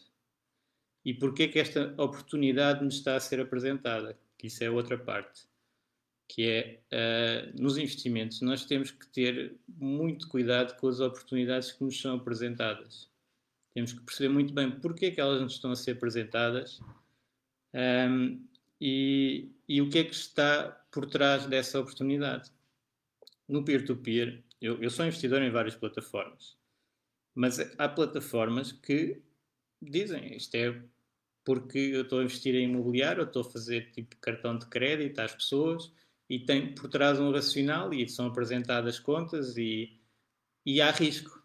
E 1.06 1.14
porquê 1.14 1.48
que 1.48 1.60
esta 1.60 1.94
oportunidade 2.02 2.82
me 2.82 2.90
está 2.90 3.16
a 3.16 3.20
ser 3.20 3.40
apresentada? 3.40 4.18
Que 4.38 4.48
isso 4.48 4.64
é 4.64 4.70
outra 4.70 4.98
parte. 4.98 5.48
que 6.28 6.44
é 6.50 6.80
uh, 6.92 7.62
nos 7.62 7.78
investimentos 7.78 8.42
nós 8.42 8.66
temos 8.66 8.90
que 8.90 9.08
ter 9.08 9.56
muito 9.68 10.28
cuidado 10.28 10.76
com 10.80 10.88
as 10.88 11.00
oportunidades 11.00 11.72
que 11.72 11.84
nos 11.84 12.02
são 12.02 12.16
apresentadas. 12.16 13.08
Temos 13.76 13.94
que 13.94 14.02
perceber 14.02 14.30
muito 14.30 14.52
bem 14.52 14.72
porque 14.72 15.06
é 15.06 15.12
que 15.12 15.22
elas 15.22 15.40
nos 15.40 15.54
estão 15.54 15.72
a 15.72 15.76
ser 15.76 15.92
apresentadas 15.92 16.82
um, 18.10 18.44
e, 18.82 19.52
e, 19.68 19.82
o 19.82 19.90
que 19.90 20.00
é 20.00 20.04
que 20.04 20.16
está 20.16 20.70
por 20.92 21.06
trás 21.06 21.46
dessa 21.46 21.80
oportunidade. 21.80 22.52
No 23.48 23.64
peer-to-peer, 23.64 24.28
-peer, 24.28 24.44
eu, 24.60 24.82
eu 24.82 24.90
sou 24.90 25.06
investidor 25.06 25.42
em 25.44 25.52
várias 25.52 25.76
plataformas, 25.76 26.58
mas 27.36 27.60
há 27.78 27.88
plataformas 27.88 28.72
que 28.72 29.22
dizem 29.82 30.36
isto 30.36 30.56
é 30.56 30.82
porque 31.46 31.78
eu 31.78 32.02
estou 32.02 32.20
a 32.20 32.24
investir 32.24 32.56
em 32.56 32.66
imobiliário, 32.66 33.24
estou 33.24 33.44
a 33.44 33.50
fazer 33.50 33.92
tipo 33.92 34.18
cartão 34.18 34.58
de 34.58 34.66
crédito 34.66 35.20
às 35.20 35.34
pessoas 35.34 35.94
e 36.28 36.40
tem 36.40 36.74
por 36.74 36.90
trás 36.90 37.20
um 37.20 37.32
racional 37.32 37.94
e 37.94 38.10
são 38.10 38.25
apresentadas 38.25 39.00
contas 39.00 39.56
e, 39.56 40.02
e 40.66 40.82
há 40.82 40.90
risco. 40.90 41.44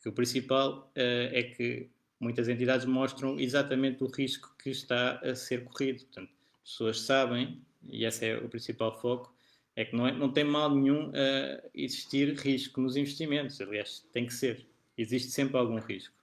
Que 0.00 0.08
o 0.08 0.12
principal 0.12 0.90
uh, 0.96 1.30
é 1.32 1.42
que 1.42 1.90
muitas 2.18 2.48
entidades 2.48 2.86
mostram 2.86 3.38
exatamente 3.38 4.02
o 4.02 4.08
risco 4.08 4.56
que 4.58 4.70
está 4.70 5.18
a 5.18 5.34
ser 5.34 5.64
corrido. 5.64 6.04
Portanto, 6.06 6.32
as 6.64 6.70
pessoas 6.70 7.00
sabem, 7.00 7.62
e 7.84 8.04
esse 8.04 8.26
é 8.26 8.38
o 8.38 8.48
principal 8.48 8.98
foco, 9.00 9.32
é 9.76 9.84
que 9.84 9.94
não, 9.94 10.06
é, 10.06 10.12
não 10.12 10.32
tem 10.32 10.44
mal 10.44 10.74
nenhum 10.74 11.10
uh, 11.10 11.70
existir 11.74 12.34
risco 12.34 12.80
nos 12.80 12.96
investimentos. 12.96 13.60
Aliás, 13.60 14.00
tem 14.12 14.26
que 14.26 14.34
ser. 14.34 14.66
Existe 14.96 15.30
sempre 15.30 15.56
algum 15.56 15.78
risco. 15.78 16.21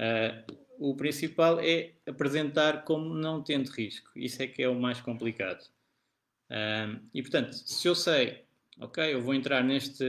Uh, 0.00 0.56
o 0.78 0.96
principal 0.96 1.60
é 1.60 1.92
apresentar 2.06 2.84
como 2.84 3.14
não 3.14 3.42
tendo 3.42 3.68
risco. 3.68 4.10
Isso 4.16 4.42
é 4.42 4.46
que 4.46 4.62
é 4.62 4.68
o 4.68 4.74
mais 4.74 4.98
complicado. 4.98 5.62
Uh, 6.48 6.98
e 7.12 7.20
portanto, 7.20 7.52
se 7.52 7.86
eu 7.86 7.94
sei, 7.94 8.44
ok, 8.78 9.12
eu 9.12 9.20
vou 9.20 9.34
entrar 9.34 9.62
neste, 9.62 10.04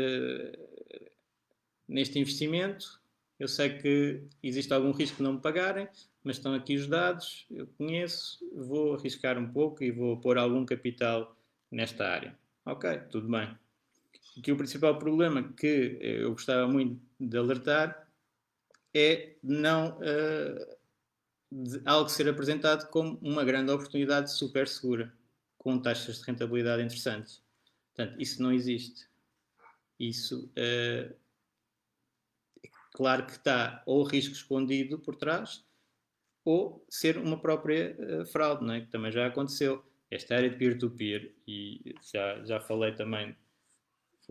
neste 1.85 2.17
investimento, 2.17 3.01
eu 3.37 3.49
sei 3.49 3.77
que 3.77 4.23
existe 4.41 4.73
algum 4.73 4.91
risco 4.91 5.17
de 5.17 5.23
não 5.23 5.33
me 5.33 5.41
pagarem, 5.41 5.89
mas 6.23 6.37
estão 6.37 6.53
aqui 6.53 6.75
os 6.75 6.87
dados, 6.87 7.45
eu 7.51 7.67
conheço, 7.77 8.39
vou 8.55 8.93
arriscar 8.93 9.37
um 9.37 9.51
pouco 9.51 9.83
e 9.83 9.91
vou 9.91 10.21
pôr 10.21 10.37
algum 10.37 10.65
capital 10.65 11.35
nesta 11.69 12.07
área. 12.07 12.37
Ok, 12.65 12.97
tudo 13.09 13.27
bem. 13.27 13.49
Aqui 14.37 14.51
o 14.51 14.57
principal 14.57 14.97
problema 14.97 15.51
que 15.53 15.97
eu 15.99 16.31
gostava 16.31 16.65
muito 16.67 17.01
de 17.19 17.37
alertar 17.37 18.00
é 18.93 19.35
não 19.41 19.97
uh, 19.99 20.77
algo 21.85 22.09
ser 22.09 22.27
apresentado 22.29 22.89
como 22.89 23.17
uma 23.21 23.43
grande 23.43 23.71
oportunidade 23.71 24.31
super 24.31 24.67
segura, 24.67 25.13
com 25.57 25.79
taxas 25.79 26.19
de 26.19 26.25
rentabilidade 26.25 26.83
interessantes. 26.83 27.41
Portanto, 27.93 28.21
isso 28.21 28.41
não 28.41 28.51
existe. 28.51 29.07
Isso 29.99 30.49
uh, 30.57 31.15
Claro 32.93 33.25
que 33.25 33.31
está 33.31 33.81
ou 33.85 34.03
risco 34.03 34.35
escondido 34.35 34.99
por 34.99 35.15
trás, 35.15 35.63
ou 36.43 36.85
ser 36.89 37.17
uma 37.17 37.39
própria 37.39 37.95
uh, 37.97 38.25
fraude, 38.25 38.65
não 38.65 38.73
é? 38.73 38.81
que 38.81 38.87
também 38.87 39.11
já 39.11 39.25
aconteceu. 39.27 39.83
Esta 40.09 40.35
área 40.35 40.49
de 40.49 40.57
peer-to-peer, 40.57 41.21
-peer, 41.21 41.33
e 41.47 41.95
já, 42.11 42.43
já 42.43 42.59
falei 42.59 42.93
também, 42.93 43.35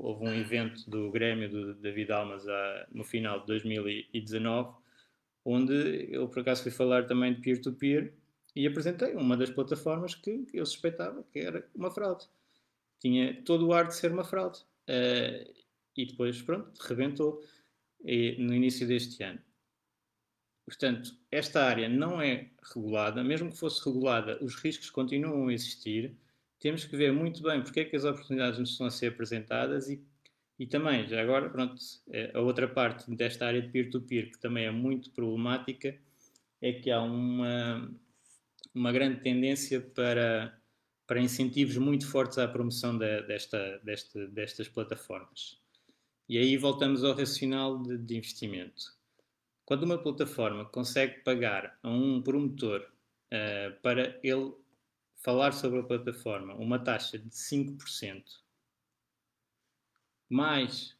houve 0.01 0.25
um 0.25 0.35
evento 0.35 0.89
do 0.89 1.11
Grêmio 1.11 1.49
do 1.51 1.75
David 1.75 2.13
Almas 2.13 2.49
a, 2.49 2.87
no 2.93 3.05
final 3.05 3.41
de 3.41 3.47
2019, 3.47 4.77
onde 5.45 6.09
eu 6.11 6.29
por 6.29 6.41
acaso 6.41 6.63
fui 6.63 6.73
falar 6.73 7.07
também 7.07 7.35
de 7.35 7.41
peer-to-peer 7.41 8.05
-peer, 8.05 8.13
e 8.55 8.67
apresentei 8.67 9.15
uma 9.15 9.37
das 9.37 9.51
plataformas 9.51 10.15
que 10.15 10.47
eu 10.53 10.67
suspeitava 10.67 11.23
que 11.33 11.39
era 11.39 11.69
uma 11.75 11.91
fraude. 11.91 12.27
Tinha 12.99 13.43
todo 13.43 13.69
o 13.69 13.73
ar 13.73 13.87
de 13.87 13.95
ser 13.95 14.13
uma 14.13 14.25
fraude. 14.25 14.59
Uh, 14.89 15.55
e 15.97 16.07
depois, 16.07 16.41
pronto, 16.43 16.79
rebentou 16.81 17.43
no 18.39 18.55
início 18.55 18.87
deste 18.87 19.23
ano. 19.23 19.41
Portanto, 20.65 21.15
esta 21.31 21.65
área 21.65 21.89
não 21.89 22.21
é 22.23 22.51
regulada, 22.63 23.23
mesmo 23.25 23.51
que 23.51 23.59
fosse 23.59 23.85
regulada, 23.85 24.43
os 24.43 24.55
riscos 24.55 24.89
continuam 24.89 25.49
a 25.49 25.53
existir. 25.53 26.17
Temos 26.61 26.85
que 26.85 26.97
ver 26.97 27.13
muito 27.13 27.43
bem 27.43 27.63
porque 27.63 27.81
é 27.81 27.85
que 27.87 27.97
as 27.97 28.05
oportunidades 28.05 28.59
nos 28.59 28.71
estão 28.73 28.87
a 28.87 28.91
ser 28.91 29.09
apresentadas 29.09 29.89
e, 29.89 30.05
e 30.59 30.67
também, 30.67 31.09
já 31.09 31.21
agora, 31.23 31.49
pronto, 31.49 31.75
é, 32.11 32.31
a 32.35 32.41
outra 32.41 32.69
parte 32.69 33.11
desta 33.17 33.47
área 33.47 33.63
de 33.63 33.69
peer-to-peer 33.69 34.25
-peer, 34.25 34.33
que 34.33 34.39
também 34.39 34.67
é 34.67 34.71
muito 34.71 35.11
problemática 35.11 35.99
é 36.61 36.73
que 36.73 36.91
há 36.91 37.01
uma, 37.01 37.91
uma 38.75 38.93
grande 38.93 39.21
tendência 39.23 39.81
para, 39.81 40.55
para 41.07 41.21
incentivos 41.21 41.77
muito 41.79 42.07
fortes 42.07 42.39
à 42.39 42.47
promoção 42.47 42.97
de, 42.97 43.23
desta, 43.23 43.79
desta, 43.79 44.27
destas 44.29 44.69
plataformas. 44.69 45.59
E 46.29 46.39
aí 46.39 46.57
voltamos 46.57 47.03
ao 47.03 47.15
racional 47.15 47.83
de, 47.83 47.97
de 47.97 48.17
investimento. 48.17 48.95
Quando 49.65 49.85
uma 49.85 49.99
plataforma 49.99 50.65
consegue 50.67 51.21
pagar 51.21 51.79
a 51.83 51.89
um 51.89 52.21
promotor 52.23 52.81
uh, 52.81 53.81
para 53.81 54.21
ele 54.23 54.53
falar 55.21 55.53
sobre 55.53 55.81
a 55.81 55.83
plataforma 55.83 56.55
uma 56.55 56.79
taxa 56.79 57.19
de 57.19 57.29
5%, 57.31 58.25
mais 60.29 60.97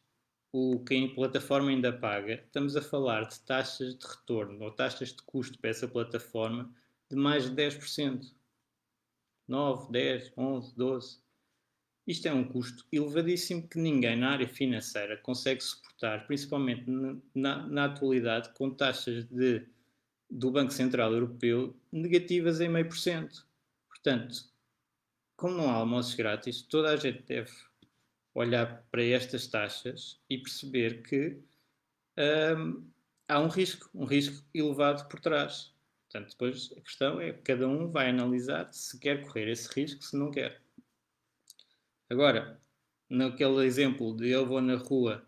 o 0.53 0.83
que 0.83 1.05
a 1.05 1.15
plataforma 1.15 1.69
ainda 1.69 1.93
paga, 1.93 2.33
estamos 2.33 2.75
a 2.75 2.81
falar 2.81 3.27
de 3.27 3.39
taxas 3.41 3.95
de 3.97 4.05
retorno 4.05 4.63
ou 4.63 4.71
taxas 4.71 5.09
de 5.09 5.21
custo 5.23 5.57
para 5.59 5.69
essa 5.69 5.87
plataforma 5.87 6.73
de 7.09 7.15
mais 7.15 7.49
de 7.49 7.55
10%. 7.55 8.33
9, 9.47 9.91
10, 9.91 10.33
11, 10.37 10.75
12. 10.75 11.19
Isto 12.07 12.27
é 12.27 12.33
um 12.33 12.43
custo 12.43 12.85
elevadíssimo 12.91 13.67
que 13.67 13.77
ninguém 13.77 14.15
na 14.15 14.31
área 14.31 14.47
financeira 14.47 15.17
consegue 15.17 15.61
suportar, 15.61 16.25
principalmente 16.25 16.85
na, 17.35 17.67
na 17.67 17.85
atualidade, 17.85 18.53
com 18.53 18.71
taxas 18.71 19.25
de, 19.25 19.67
do 20.29 20.51
Banco 20.51 20.71
Central 20.71 21.13
Europeu 21.13 21.75
negativas 21.91 22.61
em 22.61 22.69
meio 22.69 22.87
por 22.87 22.97
cento. 22.97 23.45
Portanto, 24.03 24.45
como 25.35 25.57
não 25.57 25.69
há 25.69 25.73
almoços 25.73 26.15
grátis, 26.15 26.61
toda 26.63 26.89
a 26.89 26.95
gente 26.95 27.21
deve 27.23 27.51
olhar 28.33 28.83
para 28.91 29.03
estas 29.03 29.47
taxas 29.47 30.19
e 30.29 30.37
perceber 30.39 31.03
que 31.03 31.39
hum, 32.57 32.89
há 33.27 33.39
um 33.39 33.47
risco, 33.47 33.89
um 33.93 34.05
risco 34.05 34.43
elevado 34.53 35.07
por 35.07 35.19
trás. 35.19 35.73
Portanto, 36.09 36.31
depois 36.31 36.71
a 36.75 36.81
questão 36.81 37.21
é 37.21 37.31
que 37.31 37.41
cada 37.41 37.67
um 37.67 37.89
vai 37.89 38.09
analisar 38.09 38.73
se 38.73 38.99
quer 38.99 39.23
correr 39.23 39.49
esse 39.49 39.67
risco, 39.73 40.03
se 40.03 40.17
não 40.17 40.31
quer. 40.31 40.61
Agora, 42.09 42.59
naquele 43.09 43.65
exemplo 43.65 44.15
de 44.15 44.29
eu 44.29 44.45
vou 44.45 44.61
na 44.61 44.75
rua 44.75 45.25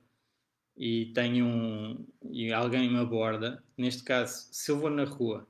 e 0.75 1.11
tenho 1.13 1.45
um 1.45 2.07
e 2.23 2.51
alguém 2.51 2.89
me 2.89 2.97
aborda, 2.97 3.63
neste 3.77 4.03
caso, 4.03 4.47
se 4.51 4.71
eu 4.71 4.79
vou 4.79 4.89
na 4.89 5.03
rua 5.05 5.47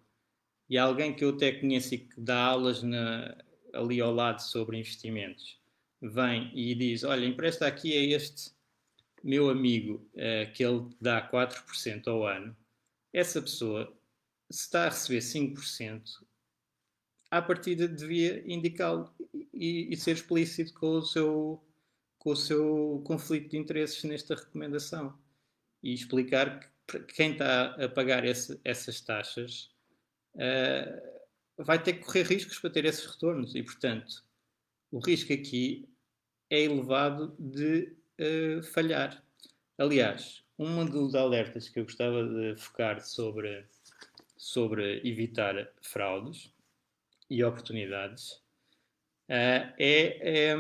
e 0.70 0.78
alguém 0.78 1.14
que 1.14 1.24
eu 1.24 1.30
até 1.30 1.52
conheço 1.52 1.94
e 1.96 2.00
que 2.00 2.20
dá 2.20 2.38
aulas 2.44 2.82
na, 2.82 3.38
ali 3.74 4.00
ao 4.00 4.14
lado 4.14 4.42
sobre 4.42 4.78
investimentos. 4.78 5.60
Vem 6.02 6.52
e 6.54 6.76
diz: 6.76 7.04
Olha, 7.04 7.26
empresta 7.26 7.68
aqui 7.68 7.94
a 7.94 8.16
este 8.16 8.52
meu 9.24 9.50
amigo 9.50 10.06
uh, 10.14 10.52
que 10.54 10.64
ele 10.64 10.90
dá 11.00 11.30
4% 11.30 12.08
ao 12.08 12.28
ano, 12.28 12.56
essa 13.14 13.42
pessoa, 13.42 13.92
se 14.50 14.62
está 14.62 14.86
a 14.86 14.90
receber 14.90 15.20
5%, 15.20 16.24
à 17.32 17.42
partida 17.42 17.88
devia 17.88 18.44
indicá-lo 18.46 19.12
e, 19.54 19.92
e, 19.92 19.98
ser 19.98 20.12
explícito 20.12 20.74
com 20.74 20.98
o, 20.98 21.02
seu, 21.02 21.64
com 22.20 22.32
o 22.32 22.36
seu 22.36 23.02
conflito 23.06 23.50
de 23.50 23.58
interesses 23.58 24.04
nesta 24.04 24.36
recomendação. 24.36 25.18
E 25.82 25.94
explicar 25.94 26.60
que 26.88 27.00
quem 27.14 27.32
está 27.32 27.76
a 27.84 27.90
pagar 27.90 28.26
esse, 28.26 28.60
essas 28.64 29.02
taxas 29.02 29.73
uh, 30.36 31.64
vai 31.64 31.82
ter 31.82 31.94
que 31.94 32.06
correr 32.06 32.24
riscos 32.24 32.60
para 32.60 32.70
ter 32.70 32.86
esses 32.86 33.06
retornos 33.06 33.56
e, 33.56 33.64
portanto, 33.64 34.24
o 34.92 35.00
risco 35.00 35.34
aqui 35.34 35.88
é 36.50 36.62
elevado 36.62 37.36
de 37.40 37.96
uh, 38.20 38.64
falhar. 38.64 39.24
Aliás, 39.78 40.44
um 40.58 40.86
dos 40.86 41.16
alertas 41.16 41.68
que 41.68 41.80
eu 41.80 41.84
gostava 41.84 42.24
de 42.24 42.56
focar 42.58 43.04
sobre, 43.04 43.66
sobre 44.38 45.02
evitar 45.04 45.74
fraudes 45.82 46.54
e 47.30 47.44
oportunidades 47.44 48.34
uh, 49.30 49.74
é, 49.80 50.52
é, 50.52 50.56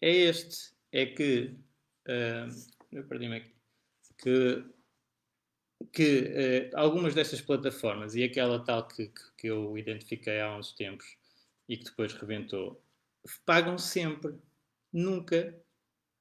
é, 0.00 0.10
este. 0.10 0.72
É 0.92 1.06
que. 1.06 1.54
Uh, 2.06 2.48
eu 2.92 3.04
perdi-me 3.04 3.36
aqui. 3.36 3.54
Que, 4.18 4.64
que 5.92 6.70
uh, 6.72 6.76
algumas 6.78 7.14
destas 7.14 7.40
plataformas 7.40 8.14
e 8.14 8.22
aquela 8.22 8.62
tal 8.64 8.86
que, 8.86 9.08
que, 9.08 9.22
que 9.36 9.46
eu 9.46 9.76
identifiquei 9.78 10.40
há 10.40 10.56
uns 10.56 10.72
tempos 10.72 11.16
e 11.68 11.76
que 11.76 11.84
depois 11.84 12.12
rebentou, 12.14 12.82
pagam 13.44 13.78
sempre. 13.78 14.34
Nunca 14.92 15.54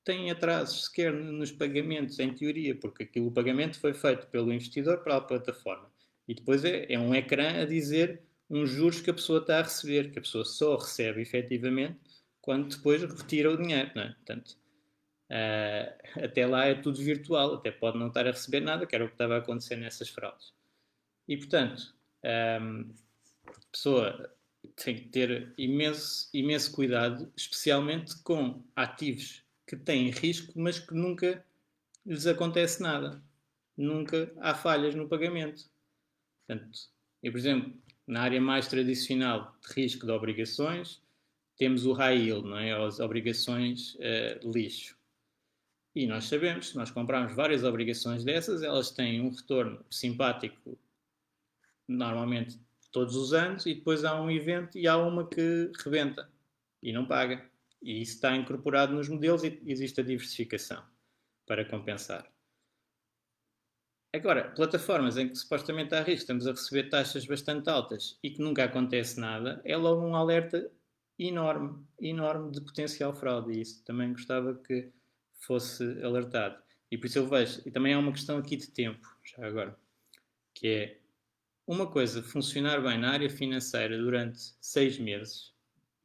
têm 0.03 0.29
atrasos 0.29 0.85
sequer 0.85 1.13
nos 1.13 1.51
pagamentos, 1.51 2.19
em 2.19 2.33
teoria, 2.33 2.75
porque 2.75 3.03
aquilo, 3.03 3.27
o 3.27 3.31
pagamento 3.31 3.79
foi 3.79 3.93
feito 3.93 4.27
pelo 4.27 4.53
investidor 4.53 4.99
para 4.99 5.17
a 5.17 5.21
plataforma. 5.21 5.89
E 6.27 6.33
depois 6.33 6.63
é, 6.65 6.91
é 6.91 6.99
um 6.99 7.15
ecrã 7.15 7.61
a 7.61 7.65
dizer 7.65 8.21
uns 8.49 8.69
juros 8.69 9.01
que 9.01 9.09
a 9.09 9.13
pessoa 9.13 9.39
está 9.39 9.59
a 9.59 9.63
receber, 9.63 10.11
que 10.11 10.19
a 10.19 10.21
pessoa 10.21 10.45
só 10.45 10.77
recebe 10.77 11.21
efetivamente 11.21 11.99
quando 12.41 12.75
depois 12.75 13.01
retira 13.01 13.51
o 13.51 13.57
dinheiro, 13.57 13.91
não 13.95 14.03
é? 14.03 14.07
Portanto, 14.13 14.57
uh, 15.29 16.23
até 16.23 16.45
lá 16.45 16.65
é 16.65 16.75
tudo 16.75 17.01
virtual, 17.01 17.55
até 17.55 17.71
pode 17.71 17.97
não 17.97 18.07
estar 18.07 18.27
a 18.27 18.31
receber 18.31 18.61
nada, 18.61 18.85
que 18.85 18.95
era 18.95 19.05
o 19.05 19.07
que 19.07 19.13
estava 19.13 19.35
a 19.35 19.39
acontecer 19.39 19.75
nessas 19.75 20.09
fraudes. 20.09 20.53
E, 21.27 21.37
portanto, 21.37 21.93
um, 22.61 22.93
a 23.47 23.71
pessoa 23.71 24.33
tem 24.75 24.95
que 24.95 25.09
ter 25.09 25.53
imenso, 25.57 26.29
imenso 26.33 26.71
cuidado, 26.71 27.31
especialmente 27.35 28.21
com 28.23 28.63
ativos 28.75 29.43
que 29.65 29.75
têm 29.75 30.09
risco, 30.09 30.53
mas 30.55 30.79
que 30.79 30.93
nunca 30.93 31.45
lhes 32.05 32.25
acontece 32.25 32.81
nada. 32.81 33.21
Nunca 33.75 34.31
há 34.39 34.55
falhas 34.55 34.95
no 34.95 35.07
pagamento. 35.07 35.69
Portanto, 36.47 36.79
eu, 37.21 37.31
por 37.31 37.37
exemplo, 37.37 37.73
na 38.07 38.21
área 38.21 38.39
mais 38.39 38.67
tradicional 38.67 39.55
de 39.61 39.73
risco 39.73 40.05
de 40.05 40.11
obrigações, 40.11 41.01
temos 41.57 41.85
o 41.85 41.93
high 41.93 42.17
yield, 42.17 42.47
não 42.47 42.57
é? 42.57 42.71
as 42.71 42.99
obrigações 42.99 43.95
uh, 43.95 44.51
lixo. 44.51 44.96
E 45.97 46.05
nós 46.05 46.25
sabemos, 46.25 46.69
se 46.69 46.75
nós 46.75 46.91
comprarmos 46.91 47.33
várias 47.33 47.63
obrigações 47.63 48.23
dessas, 48.23 48.61
elas 48.61 48.91
têm 48.91 49.19
um 49.19 49.31
retorno 49.31 49.83
simpático, 49.89 50.77
normalmente 51.87 52.59
todos 52.91 53.15
os 53.15 53.33
anos, 53.33 53.65
e 53.65 53.73
depois 53.73 54.05
há 54.05 54.21
um 54.21 54.29
evento 54.29 54.77
e 54.77 54.87
há 54.87 54.95
uma 54.95 55.27
que 55.27 55.71
rebenta 55.83 56.29
e 56.83 56.93
não 56.93 57.07
paga. 57.07 57.43
E 57.81 57.99
isso 57.99 58.13
está 58.13 58.35
incorporado 58.35 58.93
nos 58.93 59.09
modelos 59.09 59.43
e 59.43 59.59
existe 59.65 59.99
a 59.99 60.03
diversificação 60.03 60.85
para 61.47 61.65
compensar. 61.65 62.31
Agora, 64.13 64.51
plataformas 64.51 65.17
em 65.17 65.27
que 65.29 65.35
supostamente 65.35 65.95
há 65.95 66.03
risco, 66.03 66.21
estamos 66.21 66.45
a 66.45 66.51
receber 66.51 66.89
taxas 66.89 67.25
bastante 67.25 67.71
altas 67.71 68.19
e 68.21 68.29
que 68.29 68.39
nunca 68.39 68.65
acontece 68.65 69.19
nada, 69.19 69.59
é 69.65 69.75
logo 69.75 70.05
um 70.05 70.15
alerta 70.15 70.71
enorme, 71.17 71.83
enorme 71.99 72.51
de 72.51 72.61
potencial 72.61 73.15
fraude. 73.15 73.57
E 73.57 73.61
isso 73.61 73.83
também 73.83 74.11
gostava 74.11 74.53
que 74.53 74.95
fosse 75.37 75.83
alertado. 76.03 76.61
E 76.89 76.97
por 76.97 77.07
isso 77.07 77.19
eu 77.19 77.27
vejo, 77.27 77.61
e 77.65 77.71
também 77.71 77.93
há 77.93 77.99
uma 77.99 78.11
questão 78.11 78.37
aqui 78.37 78.55
de 78.55 78.67
tempo, 78.67 79.07
já 79.23 79.45
agora, 79.45 79.77
que 80.53 80.67
é 80.67 80.99
uma 81.65 81.85
coisa 81.85 82.23
funcionar 82.23 82.81
bem 82.81 82.97
na 82.97 83.11
área 83.11 83.29
financeira 83.29 83.97
durante 83.97 84.39
seis 84.61 84.97
meses 84.97 85.53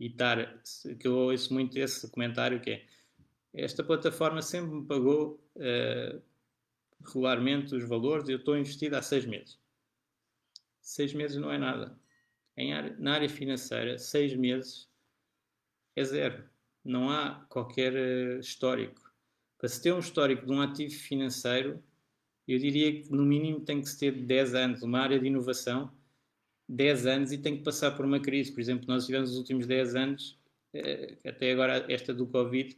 e 0.01 0.07
estar, 0.07 0.61
que 0.99 1.07
eu 1.07 1.17
ouço 1.17 1.55
muito 1.55 1.79
esse 1.79 2.11
comentário 2.11 2.61
que 2.61 2.71
é 2.71 2.87
esta 3.55 3.85
plataforma 3.85 4.41
sempre 4.41 4.77
me 4.77 4.87
pagou 4.87 5.39
uh, 5.57 6.23
regularmente 7.05 7.75
os 7.75 7.85
valores 7.85 8.29
e 8.29 8.33
eu 8.33 8.39
estou 8.39 8.57
investido 8.57 8.97
há 8.97 9.03
seis 9.03 9.27
meses. 9.27 9.59
Seis 10.81 11.13
meses 11.13 11.37
não 11.37 11.53
é 11.53 11.59
nada. 11.59 11.97
Área, 12.57 12.97
na 12.99 13.15
área 13.15 13.29
financeira, 13.29 13.99
seis 13.99 14.35
meses 14.35 14.89
é 15.95 16.03
zero. 16.03 16.49
Não 16.83 17.11
há 17.11 17.45
qualquer 17.49 17.93
uh, 17.93 18.41
histórico. 18.41 19.12
Para 19.63 19.69
se 19.69 19.81
ter 19.81 19.93
um 19.93 20.01
histórico 20.01 20.45
de 20.45 20.51
um 20.51 20.61
ativo 20.61 20.93
financeiro, 20.93 21.81
eu 22.49 22.59
diria 22.59 23.01
que 23.01 23.13
no 23.13 23.25
mínimo 23.25 23.61
tem 23.61 23.81
que 23.81 23.89
se 23.89 23.97
ter 23.97 24.11
10 24.11 24.57
anos. 24.57 24.83
Uma 24.83 24.99
área 24.99 25.21
de 25.21 25.29
inovação, 25.29 25.89
10 26.69 27.07
anos 27.07 27.31
e 27.31 27.39
tem 27.39 27.57
que 27.57 27.63
passar 27.63 27.93
por 27.93 28.05
uma 28.05 28.19
crise. 28.19 28.51
Por 28.51 28.61
exemplo, 28.61 28.87
nós 28.89 29.07
tivemos 29.07 29.31
os 29.31 29.37
últimos 29.37 29.65
10 29.65 29.95
anos, 29.95 30.37
uh, 30.75 31.29
até 31.29 31.53
agora 31.53 31.87
esta 31.89 32.13
do 32.13 32.27
Covid, 32.27 32.77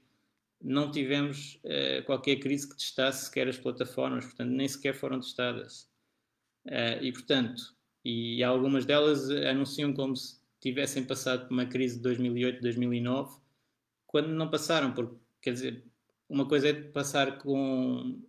não 0.62 0.90
tivemos 0.90 1.58
uh, 1.64 2.04
qualquer 2.04 2.36
crise 2.36 2.68
que 2.68 2.76
testasse 2.76 3.24
sequer 3.24 3.48
as 3.48 3.56
plataformas, 3.56 4.26
portanto, 4.26 4.50
nem 4.50 4.68
sequer 4.68 4.92
foram 4.92 5.20
testadas. 5.20 5.88
Uh, 6.66 7.00
e, 7.00 7.10
portanto, 7.12 7.62
e 8.04 8.44
algumas 8.44 8.84
delas 8.84 9.30
anunciam 9.30 9.94
como 9.94 10.14
se 10.14 10.38
tivessem 10.60 11.02
passado 11.02 11.48
por 11.48 11.54
uma 11.54 11.64
crise 11.64 11.96
de 11.96 12.02
2008, 12.02 12.60
2009, 12.60 13.40
quando 14.06 14.28
não 14.28 14.50
passaram, 14.50 14.92
porque, 14.92 15.16
quer 15.40 15.54
dizer, 15.54 15.93
uma 16.34 16.48
coisa 16.48 16.68
é 16.68 16.72
passar 16.72 17.38
com 17.38 18.20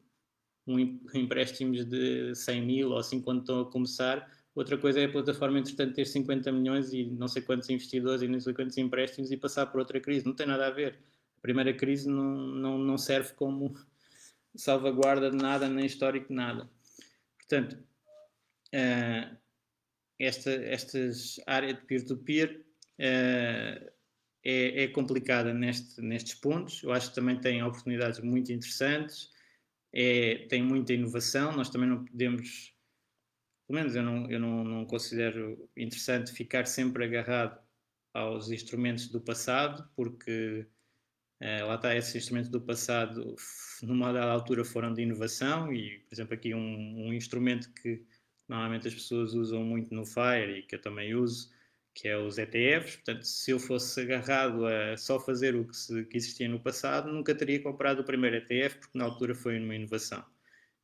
um 0.67 0.79
empréstimos 1.13 1.85
de 1.85 2.35
100 2.35 2.61
mil 2.61 2.91
ou 2.91 2.97
assim 2.97 3.19
quando 3.19 3.41
estão 3.41 3.61
a 3.61 3.71
começar, 3.71 4.31
outra 4.53 4.77
coisa 4.77 4.99
é 4.99 5.05
a 5.05 5.11
plataforma, 5.11 5.59
entretanto, 5.59 5.95
ter 5.95 6.05
50 6.05 6.51
milhões 6.51 6.93
e 6.93 7.05
não 7.05 7.27
sei 7.27 7.41
quantos 7.41 7.69
investidores 7.69 8.21
e 8.21 8.27
não 8.27 8.39
sei 8.39 8.53
quantos 8.53 8.77
empréstimos 8.77 9.31
e 9.31 9.37
passar 9.37 9.65
por 9.67 9.79
outra 9.79 9.99
crise. 9.99 10.25
Não 10.25 10.33
tem 10.33 10.47
nada 10.47 10.67
a 10.67 10.71
ver 10.71 10.99
primeira 11.41 11.73
crise 11.73 12.09
não, 12.09 12.35
não, 12.35 12.77
não 12.77 12.97
serve 12.97 13.33
como 13.33 13.75
salvaguarda 14.55 15.29
de 15.29 15.37
nada, 15.37 15.69
nem 15.69 15.85
histórico 15.85 16.29
de 16.29 16.33
nada. 16.33 16.69
Portanto, 17.37 17.77
uh, 18.73 19.37
esta 20.19 20.51
estas 20.51 21.39
área 21.45 21.73
de 21.73 21.81
peer-to-peer 21.81 22.65
uh, 22.99 23.91
é, 24.45 24.83
é, 24.83 24.87
complicada 24.87 25.53
neste, 25.53 25.99
nestes 26.01 26.35
pontos. 26.35 26.83
Eu 26.83 26.93
acho 26.93 27.09
que 27.09 27.15
também 27.15 27.39
tem 27.39 27.63
oportunidades 27.63 28.19
muito 28.19 28.51
interessantes, 28.51 29.31
é, 29.91 30.45
tem 30.49 30.63
muita 30.63 30.93
inovação. 30.93 31.51
Nós 31.51 31.69
também 31.69 31.89
não 31.89 32.05
podemos, 32.05 32.73
pelo 33.67 33.79
menos 33.79 33.95
eu 33.95 34.03
não, 34.03 34.29
eu 34.29 34.39
não, 34.39 34.63
não 34.63 34.85
considero 34.85 35.69
interessante 35.75 36.31
ficar 36.31 36.65
sempre 36.65 37.03
agarrado 37.05 37.59
aos 38.13 38.51
instrumentos 38.51 39.09
do 39.09 39.19
passado, 39.19 39.89
porque 39.95 40.67
Uh, 41.41 41.67
lá 41.67 41.75
está, 41.75 41.93
esses 41.93 42.15
instrumentos 42.15 42.49
do 42.49 42.61
passado, 42.61 43.35
numa 43.83 44.13
dada 44.13 44.31
altura, 44.31 44.63
foram 44.63 44.93
de 44.93 45.01
inovação 45.01 45.71
e, 45.73 45.99
por 45.99 46.15
exemplo, 46.15 46.33
aqui 46.33 46.55
um, 46.55 47.07
um, 47.07 47.13
instrumento 47.13 47.73
que 47.73 48.05
normalmente 48.47 48.87
as 48.87 48.93
pessoas 48.93 49.33
usam 49.33 49.61
muito 49.61 49.93
no 49.93 50.05
FIRE 50.05 50.59
e 50.59 50.63
que 50.63 50.75
eu 50.75 50.81
também 50.81 51.13
uso, 51.13 51.51
que 51.95 52.09
é 52.09 52.17
os 52.17 52.37
ETFs. 52.37 52.97
Portanto, 52.97 53.23
se 53.23 53.51
eu 53.51 53.59
fosse 53.59 54.01
agarrado 54.01 54.67
a 54.67 54.97
só 54.97 55.17
fazer 55.19 55.55
o 55.55 55.65
que, 55.65 55.75
se, 55.75 56.05
que 56.05 56.17
existia 56.17 56.47
no 56.47 56.59
passado, 56.59 57.11
nunca 57.11 57.33
teria 57.33 57.63
comprado 57.63 58.01
o 58.01 58.03
primeiro 58.03 58.35
ETF, 58.35 58.77
porque 58.79 58.97
na 58.97 59.05
altura 59.05 59.33
foi 59.33 59.57
uma 59.57 59.73
inovação. 59.73 60.23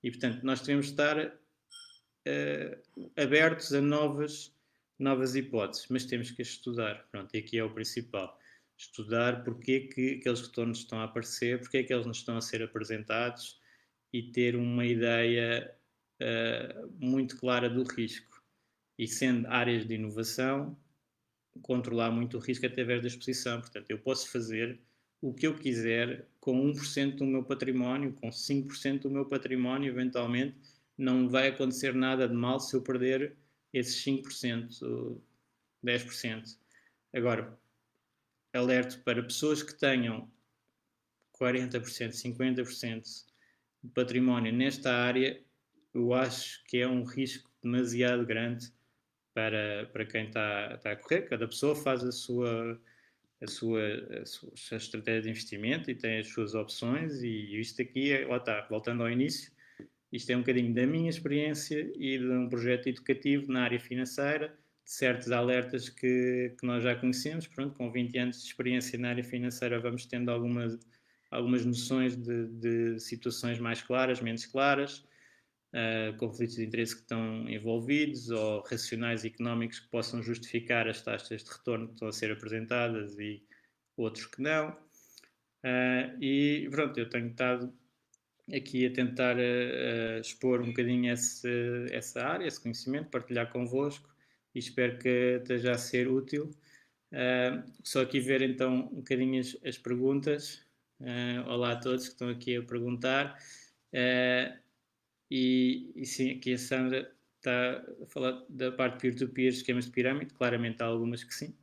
E, 0.01 0.09
portanto, 0.09 0.41
nós 0.43 0.61
devemos 0.61 0.87
estar 0.87 1.27
uh, 1.27 3.11
abertos 3.21 3.73
a 3.73 3.81
novas, 3.81 4.55
novas 4.97 5.35
hipóteses, 5.35 5.85
mas 5.89 6.05
temos 6.05 6.31
que 6.31 6.41
estudar. 6.41 7.05
Pronto, 7.11 7.35
e 7.35 7.39
aqui 7.39 7.57
é 7.59 7.63
o 7.63 7.73
principal 7.73 8.39
estudar 8.77 9.43
porque 9.43 9.71
é 9.73 9.79
que 9.93 10.15
aqueles 10.15 10.41
retornos 10.41 10.79
estão 10.79 10.99
a 10.99 11.03
aparecer, 11.03 11.59
porque 11.59 11.77
é 11.77 11.83
que 11.83 11.93
eles 11.93 12.07
nos 12.07 12.17
estão 12.17 12.37
a 12.37 12.41
ser 12.41 12.63
apresentados 12.63 13.59
e 14.11 14.23
ter 14.31 14.55
uma 14.55 14.85
ideia 14.85 15.71
uh, 16.21 16.89
muito 16.99 17.37
clara 17.37 17.69
do 17.69 17.83
risco. 17.83 18.41
E 18.97 19.07
sendo 19.07 19.47
áreas 19.47 19.85
de 19.85 19.95
inovação, 19.95 20.77
controlar 21.61 22.11
muito 22.11 22.37
o 22.37 22.39
risco 22.39 22.65
através 22.65 23.01
da 23.01 23.07
exposição. 23.07 23.59
Portanto, 23.59 23.89
eu 23.89 23.99
posso 23.99 24.31
fazer 24.31 24.79
o 25.21 25.33
que 25.33 25.45
eu 25.45 25.57
quiser 25.57 26.27
com 26.39 26.71
1% 26.71 27.17
do 27.17 27.25
meu 27.25 27.43
património, 27.43 28.13
com 28.13 28.29
5% 28.29 29.01
do 29.01 29.11
meu 29.11 29.25
património, 29.25 29.89
eventualmente, 29.89 30.57
não 30.97 31.29
vai 31.29 31.47
acontecer 31.47 31.93
nada 31.93 32.27
de 32.27 32.33
mal 32.33 32.59
se 32.59 32.75
eu 32.75 32.81
perder 32.81 33.35
esses 33.73 34.03
5%, 34.03 35.19
10%. 35.83 36.57
Agora, 37.13 37.57
alerto 38.53 38.99
para 39.03 39.23
pessoas 39.23 39.61
que 39.63 39.73
tenham 39.73 40.29
40%, 41.39 42.11
50% 42.11 43.25
de 43.83 43.89
património 43.91 44.51
nesta 44.53 44.93
área, 44.93 45.41
eu 45.93 46.13
acho 46.13 46.63
que 46.65 46.77
é 46.77 46.87
um 46.87 47.03
risco 47.03 47.49
demasiado 47.61 48.25
grande 48.25 48.71
para, 49.33 49.89
para 49.91 50.05
quem 50.05 50.25
está, 50.27 50.73
está 50.75 50.91
a 50.91 50.95
correr. 50.95 51.23
Cada 51.23 51.47
pessoa 51.47 51.75
faz 51.75 52.03
a 52.03 52.11
sua, 52.11 52.79
a 53.41 53.47
sua, 53.47 53.81
a 54.21 54.25
sua, 54.25 54.51
a 54.53 54.55
sua 54.55 54.77
estratégia 54.77 55.21
de 55.21 55.29
investimento 55.29 55.89
e 55.89 55.95
tem 55.95 56.19
as 56.19 56.27
suas 56.27 56.53
opções, 56.55 57.21
e 57.23 57.59
isto 57.59 57.81
aqui, 57.81 58.11
é, 58.11 58.25
lá 58.25 58.37
está, 58.37 58.61
voltando 58.69 59.03
ao 59.03 59.09
início, 59.09 59.51
isto 60.11 60.29
é 60.29 60.35
um 60.35 60.39
bocadinho 60.39 60.73
da 60.73 60.85
minha 60.85 61.09
experiência 61.09 61.91
e 61.95 62.17
de 62.17 62.29
um 62.29 62.49
projeto 62.49 62.87
educativo 62.87 63.51
na 63.51 63.63
área 63.63 63.79
financeira 63.79 64.57
certos 64.91 65.31
alertas 65.31 65.87
que, 65.87 66.53
que 66.59 66.65
nós 66.65 66.83
já 66.83 66.93
conhecemos. 66.95 67.47
Pronto, 67.47 67.75
com 67.75 67.89
20 67.89 68.17
anos 68.17 68.41
de 68.41 68.47
experiência 68.47 68.99
na 68.99 69.09
área 69.09 69.23
financeira, 69.23 69.79
vamos 69.79 70.05
tendo 70.05 70.29
algumas, 70.29 70.77
algumas 71.29 71.65
noções 71.65 72.15
de, 72.15 72.47
de 72.47 72.99
situações 72.99 73.57
mais 73.57 73.81
claras, 73.81 74.19
menos 74.19 74.45
claras, 74.45 75.05
uh, 75.73 76.15
conflitos 76.17 76.55
de 76.55 76.65
interesse 76.65 76.95
que 76.95 77.01
estão 77.01 77.49
envolvidos 77.49 78.29
ou 78.29 78.61
racionais 78.61 79.25
económicos 79.25 79.79
que 79.79 79.89
possam 79.89 80.21
justificar 80.21 80.87
as 80.87 81.01
taxas 81.01 81.43
de 81.43 81.51
retorno 81.51 81.87
que 81.87 81.93
estão 81.93 82.07
a 82.07 82.11
ser 82.11 82.31
apresentadas 82.31 83.17
e 83.19 83.43
outros 83.97 84.25
que 84.25 84.41
não. 84.41 84.69
Uh, 85.63 86.21
e 86.21 86.67
pronto, 86.71 86.99
eu 86.99 87.09
tenho 87.09 87.27
estado 87.27 87.73
aqui 88.53 88.85
a 88.85 88.93
tentar 88.93 89.37
uh, 89.37 90.19
expor 90.19 90.61
um 90.61 90.67
bocadinho 90.67 91.11
esse, 91.13 91.85
essa 91.91 92.23
área, 92.23 92.47
esse 92.47 92.61
conhecimento, 92.61 93.09
partilhar 93.09 93.51
convosco 93.51 94.09
e 94.53 94.59
espero 94.59 94.97
que 94.97 95.39
esteja 95.41 95.71
a 95.71 95.77
ser 95.77 96.07
útil. 96.07 96.51
Uh, 97.11 97.63
só 97.83 98.01
aqui 98.01 98.19
ver 98.19 98.41
então 98.41 98.89
um 98.91 98.97
bocadinho 98.97 99.39
as, 99.39 99.57
as 99.65 99.77
perguntas. 99.77 100.61
Uh, 100.99 101.47
olá 101.49 101.73
a 101.73 101.75
todos 101.75 102.05
que 102.05 102.13
estão 102.13 102.29
aqui 102.29 102.55
a 102.55 102.63
perguntar. 102.63 103.37
E, 105.31 105.93
e, 105.95 106.05
sim, 106.05 106.31
aqui 106.31 106.53
a 106.53 106.57
Sandra 106.57 107.15
está 107.37 107.81
a 108.01 108.05
falar 108.05 108.43
da 108.49 108.69
parte 108.69 108.99
peer-to-peer, 108.99 109.53
esquemas 109.53 109.85
de 109.85 109.91
pirâmide. 109.91 110.33
Claramente 110.33 110.83
há 110.83 110.85
algumas 110.85 111.23
que 111.23 111.33
sim. 111.33 111.55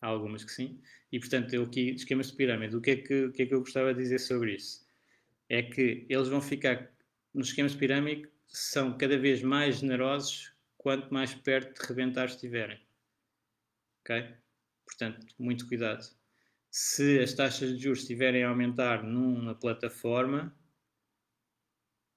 há 0.00 0.06
algumas 0.06 0.42
que 0.42 0.50
sim. 0.50 0.80
E 1.12 1.20
portanto, 1.20 1.52
eu 1.52 1.64
aqui, 1.64 1.90
esquemas 1.90 2.28
de 2.28 2.36
pirâmide, 2.36 2.74
o 2.74 2.80
que, 2.80 2.92
é 2.92 2.96
que, 2.96 3.24
o 3.26 3.32
que 3.32 3.42
é 3.42 3.46
que 3.46 3.54
eu 3.54 3.60
gostava 3.60 3.92
de 3.92 4.00
dizer 4.02 4.18
sobre 4.20 4.54
isso? 4.54 4.86
É 5.50 5.62
que 5.62 6.06
eles 6.08 6.28
vão 6.28 6.40
ficar 6.40 6.90
nos 7.34 7.48
esquemas 7.48 7.72
de 7.72 7.78
pirâmide, 7.78 8.28
são 8.46 8.96
cada 8.96 9.18
vez 9.18 9.42
mais 9.42 9.80
generosos 9.80 10.54
quanto 10.78 11.12
mais 11.12 11.34
perto 11.34 11.80
de 11.80 11.86
rebentar 11.86 12.26
estiverem. 12.26 12.80
Ok? 14.00 14.34
Portanto, 14.86 15.26
muito 15.38 15.68
cuidado. 15.68 16.06
Se 16.70 17.20
as 17.20 17.34
taxas 17.34 17.76
de 17.76 17.82
juros 17.82 18.00
estiverem 18.00 18.44
a 18.44 18.48
aumentar 18.48 19.02
numa 19.02 19.54
plataforma, 19.54 20.54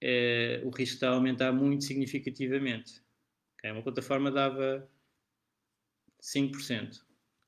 é, 0.01 0.62
o 0.63 0.69
risco 0.69 0.95
está 0.95 1.10
a 1.10 1.13
aumentar 1.13 1.51
muito 1.51 1.83
significativamente. 1.83 3.01
Okay? 3.57 3.71
Uma 3.71 3.83
plataforma 3.83 4.31
dava 4.31 4.89
5%. 6.21 7.01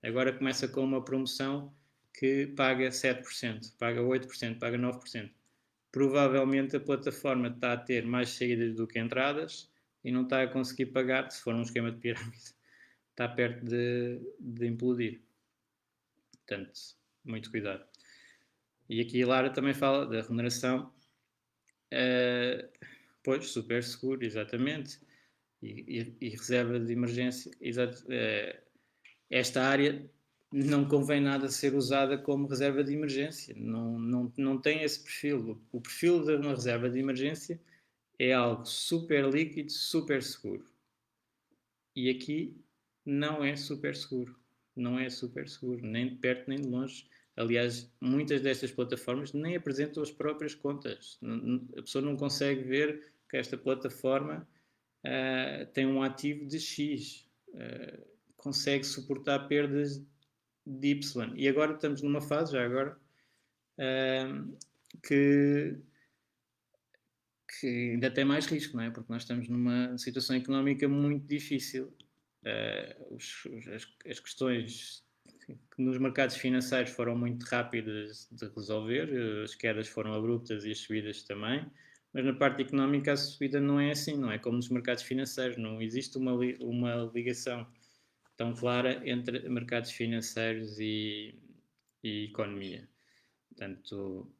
Agora 0.03 0.31
começa 0.31 0.67
com 0.67 0.83
uma 0.83 1.03
promoção 1.03 1.73
que 2.13 2.47
paga 2.47 2.89
7%, 2.89 3.75
paga 3.77 4.01
8%, 4.01 4.59
paga 4.59 4.77
9%. 4.77 5.31
Provavelmente 5.91 6.75
a 6.75 6.79
plataforma 6.79 7.47
está 7.47 7.73
a 7.73 7.77
ter 7.77 8.05
mais 8.05 8.29
saídas 8.29 8.75
do 8.75 8.87
que 8.87 8.99
entradas 8.99 9.71
e 10.03 10.11
não 10.11 10.23
está 10.23 10.43
a 10.43 10.47
conseguir 10.47 10.87
pagar, 10.87 11.29
se 11.31 11.41
for 11.41 11.53
um 11.53 11.61
esquema 11.61 11.91
de 11.91 11.97
pirâmide, 11.97 12.37
está 13.11 13.27
perto 13.27 13.65
de, 13.65 14.19
de 14.39 14.67
implodir. 14.67 15.21
Portanto, 16.31 16.71
muito 17.23 17.51
cuidado. 17.51 17.85
E 18.89 19.01
aqui 19.01 19.21
a 19.21 19.27
Lara 19.27 19.49
também 19.51 19.73
fala 19.73 20.05
da 20.05 20.21
remuneração. 20.21 20.91
Uh, 21.93 22.67
pois, 23.23 23.49
super 23.49 23.83
seguro, 23.83 24.23
exatamente. 24.23 24.99
E, 25.61 26.15
e, 26.21 26.27
e 26.27 26.29
reserva 26.29 26.79
de 26.79 26.93
emergência. 26.93 27.51
Exato, 27.59 28.03
uh, 28.05 28.69
esta 29.29 29.63
área 29.63 30.09
não 30.51 30.87
convém 30.87 31.21
nada 31.21 31.47
ser 31.49 31.75
usada 31.75 32.17
como 32.17 32.47
reserva 32.47 32.83
de 32.83 32.93
emergência. 32.93 33.53
Não, 33.57 33.99
não, 33.99 34.33
não 34.37 34.57
tem 34.59 34.83
esse 34.83 35.03
perfil. 35.03 35.61
O 35.71 35.79
perfil 35.81 36.23
de 36.23 36.35
uma 36.35 36.51
reserva 36.51 36.89
de 36.89 36.99
emergência 36.99 37.61
é 38.17 38.33
algo 38.33 38.65
super 38.65 39.25
líquido, 39.29 39.71
super 39.71 40.23
seguro. 40.23 40.65
E 41.95 42.09
aqui 42.09 42.57
não 43.05 43.43
é 43.43 43.55
super 43.55 43.95
seguro. 43.95 44.37
Não 44.75 44.97
é 44.97 45.09
super 45.09 45.47
seguro, 45.47 45.85
nem 45.85 46.09
de 46.09 46.15
perto 46.15 46.47
nem 46.47 46.61
de 46.61 46.67
longe. 46.67 47.07
Aliás, 47.39 47.89
muitas 48.01 48.41
destas 48.41 48.69
plataformas 48.69 49.31
nem 49.31 49.55
apresentam 49.55 50.03
as 50.03 50.11
próprias 50.11 50.53
contas. 50.53 51.17
A 51.77 51.81
pessoa 51.81 52.03
não 52.03 52.17
consegue 52.17 52.63
ver 52.63 53.13
que 53.29 53.37
esta 53.37 53.57
plataforma 53.57 54.45
uh, 55.05 55.65
tem 55.71 55.85
um 55.85 56.03
ativo 56.03 56.45
de 56.45 56.59
X, 56.59 57.25
uh, 57.47 58.05
consegue 58.35 58.83
suportar 58.83 59.47
perdas 59.47 60.03
de 60.65 60.87
Y. 60.89 61.33
E 61.37 61.47
agora 61.47 61.73
estamos 61.73 62.01
numa 62.01 62.19
fase, 62.19 62.51
já 62.51 62.65
agora, 62.65 62.99
uh, 63.77 64.57
que 65.01 65.77
que 67.57 67.91
ainda 67.93 68.11
tem 68.11 68.25
mais 68.25 68.45
risco, 68.45 68.75
não 68.75 68.83
é? 68.83 68.91
Porque 68.91 69.11
nós 69.11 69.23
estamos 69.23 69.47
numa 69.47 69.97
situação 69.97 70.35
económica 70.35 70.87
muito 70.89 71.25
difícil. 71.25 71.93
Uh, 72.43 73.15
os, 73.15 73.47
as, 73.73 73.87
as, 74.05 74.19
questões 74.19 75.03
que 75.75 75.81
nos 75.81 75.97
mercados 75.97 76.35
financeiros 76.35 76.91
foram 76.91 77.17
muito 77.17 77.43
rápidas 77.43 78.27
de 78.31 78.47
resolver, 78.49 79.09
as 79.43 79.55
quedas 79.55 79.87
foram 79.87 80.13
abruptas 80.13 80.65
e 80.65 80.71
as 80.71 80.79
subidas 80.79 81.23
também, 81.23 81.65
mas 82.13 82.25
na 82.25 82.33
parte 82.33 82.61
económica 82.61 83.13
a 83.13 83.17
subida 83.17 83.59
não 83.59 83.79
é 83.79 83.91
assim, 83.91 84.17
não 84.17 84.31
é 84.31 84.37
como 84.37 84.57
nos 84.57 84.69
mercados 84.69 85.03
financeiros, 85.03 85.57
não 85.57 85.81
existe 85.81 86.17
uma, 86.17 86.33
uma 86.59 87.11
ligação 87.13 87.67
tão 88.35 88.53
clara 88.53 89.01
entre 89.07 89.47
mercados 89.49 89.91
financeiros 89.91 90.79
e, 90.79 91.35
e 92.03 92.25
economia. 92.25 92.87
Portanto, 93.49 94.31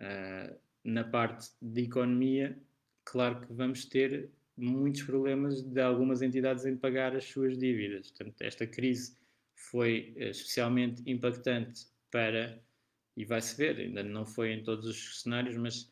uh, 0.00 0.58
na 0.82 1.04
parte 1.04 1.50
de 1.60 1.82
economia, 1.82 2.58
claro 3.04 3.40
que 3.40 3.52
vamos 3.52 3.84
ter 3.84 4.30
muitos 4.56 5.02
problemas 5.02 5.62
de 5.62 5.80
algumas 5.80 6.22
entidades 6.22 6.64
em 6.64 6.76
pagar 6.76 7.14
as 7.14 7.24
suas 7.24 7.58
dívidas. 7.58 8.10
Portanto, 8.10 8.40
esta 8.40 8.66
crise 8.66 9.14
foi 9.56 10.14
eh, 10.16 10.30
especialmente 10.30 11.02
impactante 11.10 11.86
para, 12.10 12.62
e 13.16 13.24
vai-se 13.24 13.56
ver, 13.56 13.76
ainda 13.78 14.02
não 14.02 14.24
foi 14.24 14.52
em 14.52 14.62
todos 14.62 14.86
os 14.86 15.22
cenários, 15.22 15.56
mas 15.56 15.90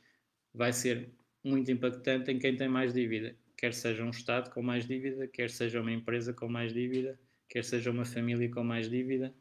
vai 0.53 0.73
ser 0.73 1.11
muito 1.43 1.71
impactante 1.73 2.31
em 2.31 2.39
quem 2.39 2.57
tem 2.57 2.69
mais 2.69 2.95
dívida, 2.95 3.37
quer 3.57 3.75
seja 3.75 4.05
um 4.05 4.11
Estado 4.11 4.51
com 4.51 4.63
mais 4.63 4.87
dívida, 4.87 5.27
quer 5.27 5.51
seja 5.51 5.81
uma 5.81 5.93
empresa 5.93 6.33
com 6.33 6.49
mais 6.49 6.73
dívida, 6.73 7.19
quer 7.49 7.65
seja 7.65 7.91
uma 7.91 8.05
família 8.05 8.51
com 8.51 8.63
mais 8.63 8.89
dívida 8.89 9.35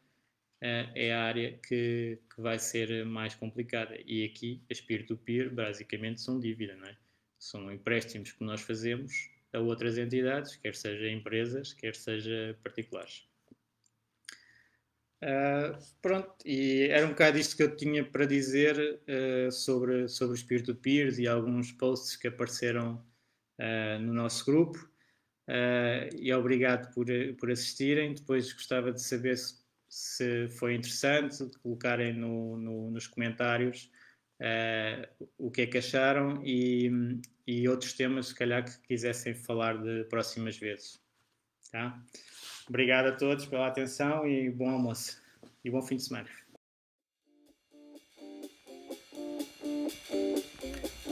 uh, 0.62 0.90
é 0.94 1.12
a 1.12 1.22
área 1.24 1.58
que, 1.58 2.18
que, 2.34 2.40
vai 2.40 2.58
ser 2.58 3.04
mais 3.04 3.34
complicada. 3.34 3.96
E 4.06 4.24
aqui, 4.24 4.62
as 4.70 4.80
peer-to-peer, 4.80 5.46
-peer, 5.46 5.54
basicamente, 5.54 6.20
são 6.20 6.40
dívida, 6.40 6.74
não 6.76 6.86
é? 6.86 6.96
São 7.38 7.70
empréstimos 7.72 8.32
que 8.32 8.42
nós 8.44 8.62
fazemos 8.62 9.30
a 9.52 9.60
outras 9.60 9.98
entidades, 9.98 10.56
quer 10.56 10.74
seja 10.74 11.08
empresas, 11.10 11.72
quer 11.74 11.94
seja 11.94 12.58
particulares. 12.62 13.26
Uh, 15.22 15.78
pronto, 16.02 16.34
e 16.44 16.88
era 16.90 17.06
um 17.06 17.10
bocado 17.10 17.38
isto 17.38 17.56
que 17.56 17.62
eu 17.62 17.74
tinha 17.74 18.04
para 18.04 18.26
dizer 18.26 18.76
uh, 18.78 19.50
sobre, 19.50 20.06
sobre 20.08 20.34
os 20.34 20.42
peer-to-peers 20.42 21.18
e 21.18 21.26
alguns 21.26 21.72
posts 21.72 22.16
que 22.16 22.28
apareceram 22.28 23.02
uh, 23.58 23.98
no 24.00 24.12
nosso 24.12 24.44
grupo. 24.44 24.78
e 26.14 26.32
obrigado 26.32 26.92
por, 26.94 27.06
por 27.38 27.50
assistirem. 27.50 28.14
Depois 28.14 28.52
gostava 28.52 28.92
de 28.92 29.02
saber 29.02 29.36
se 29.36 29.64
se 29.94 30.48
foi 30.48 30.74
interessante, 30.74 31.48
colocarem 31.62 32.12
no, 32.12 32.56
no, 32.56 32.90
nos 32.90 33.06
comentários 33.06 33.88
o 35.38 35.50
que 35.52 35.62
é 35.62 35.66
que 35.66 35.78
acharam 35.78 36.42
e, 36.44 36.90
e, 37.46 37.68
outros 37.68 37.92
temas, 37.92 38.26
se 38.26 38.34
calhar, 38.34 38.64
que 38.64 38.76
quisessem 38.88 39.34
falar 39.34 39.80
de 39.80 40.04
próximas 40.04 40.58
vezes. 40.58 41.00
Tá? 41.70 42.02
Obrigado 42.68 43.06
a 43.06 43.12
todos 43.12 43.46
pela 43.46 43.66
atenção 43.66 44.26
e 44.26 44.50
bom 44.50 44.70
almoço 44.70 45.20
e 45.64 45.70
bom 45.70 45.82
fim 45.82 45.96
de 45.96 46.04
semana. 46.04 46.28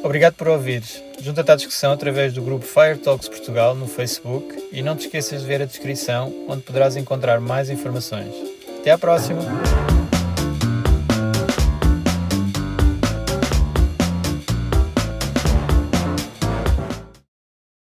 Obrigado 0.03 0.35
por 0.35 0.49
ouvires. 0.49 1.03
Junta-te 1.21 1.53
à 1.53 1.57
discussão 1.57 1.93
através 1.93 2.33
do 2.33 2.43
grupo 2.43 2.65
Fire 2.65 2.99
Talks 2.99 3.29
Portugal 3.29 3.75
no 3.75 3.87
Facebook 3.87 4.71
e 4.73 4.83
não 4.83 4.97
te 4.97 5.07
esqueças 5.07 5.43
de 5.43 5.47
ver 5.47 5.63
a 5.63 5.67
descrição, 5.67 6.47
onde 6.49 6.63
poderás 6.63 6.97
encontrar 6.97 7.41
mais 7.41 7.71
informações. 7.71 8.35
Até 8.81 8.91
a 8.91 8.99
próxima! 8.99 9.43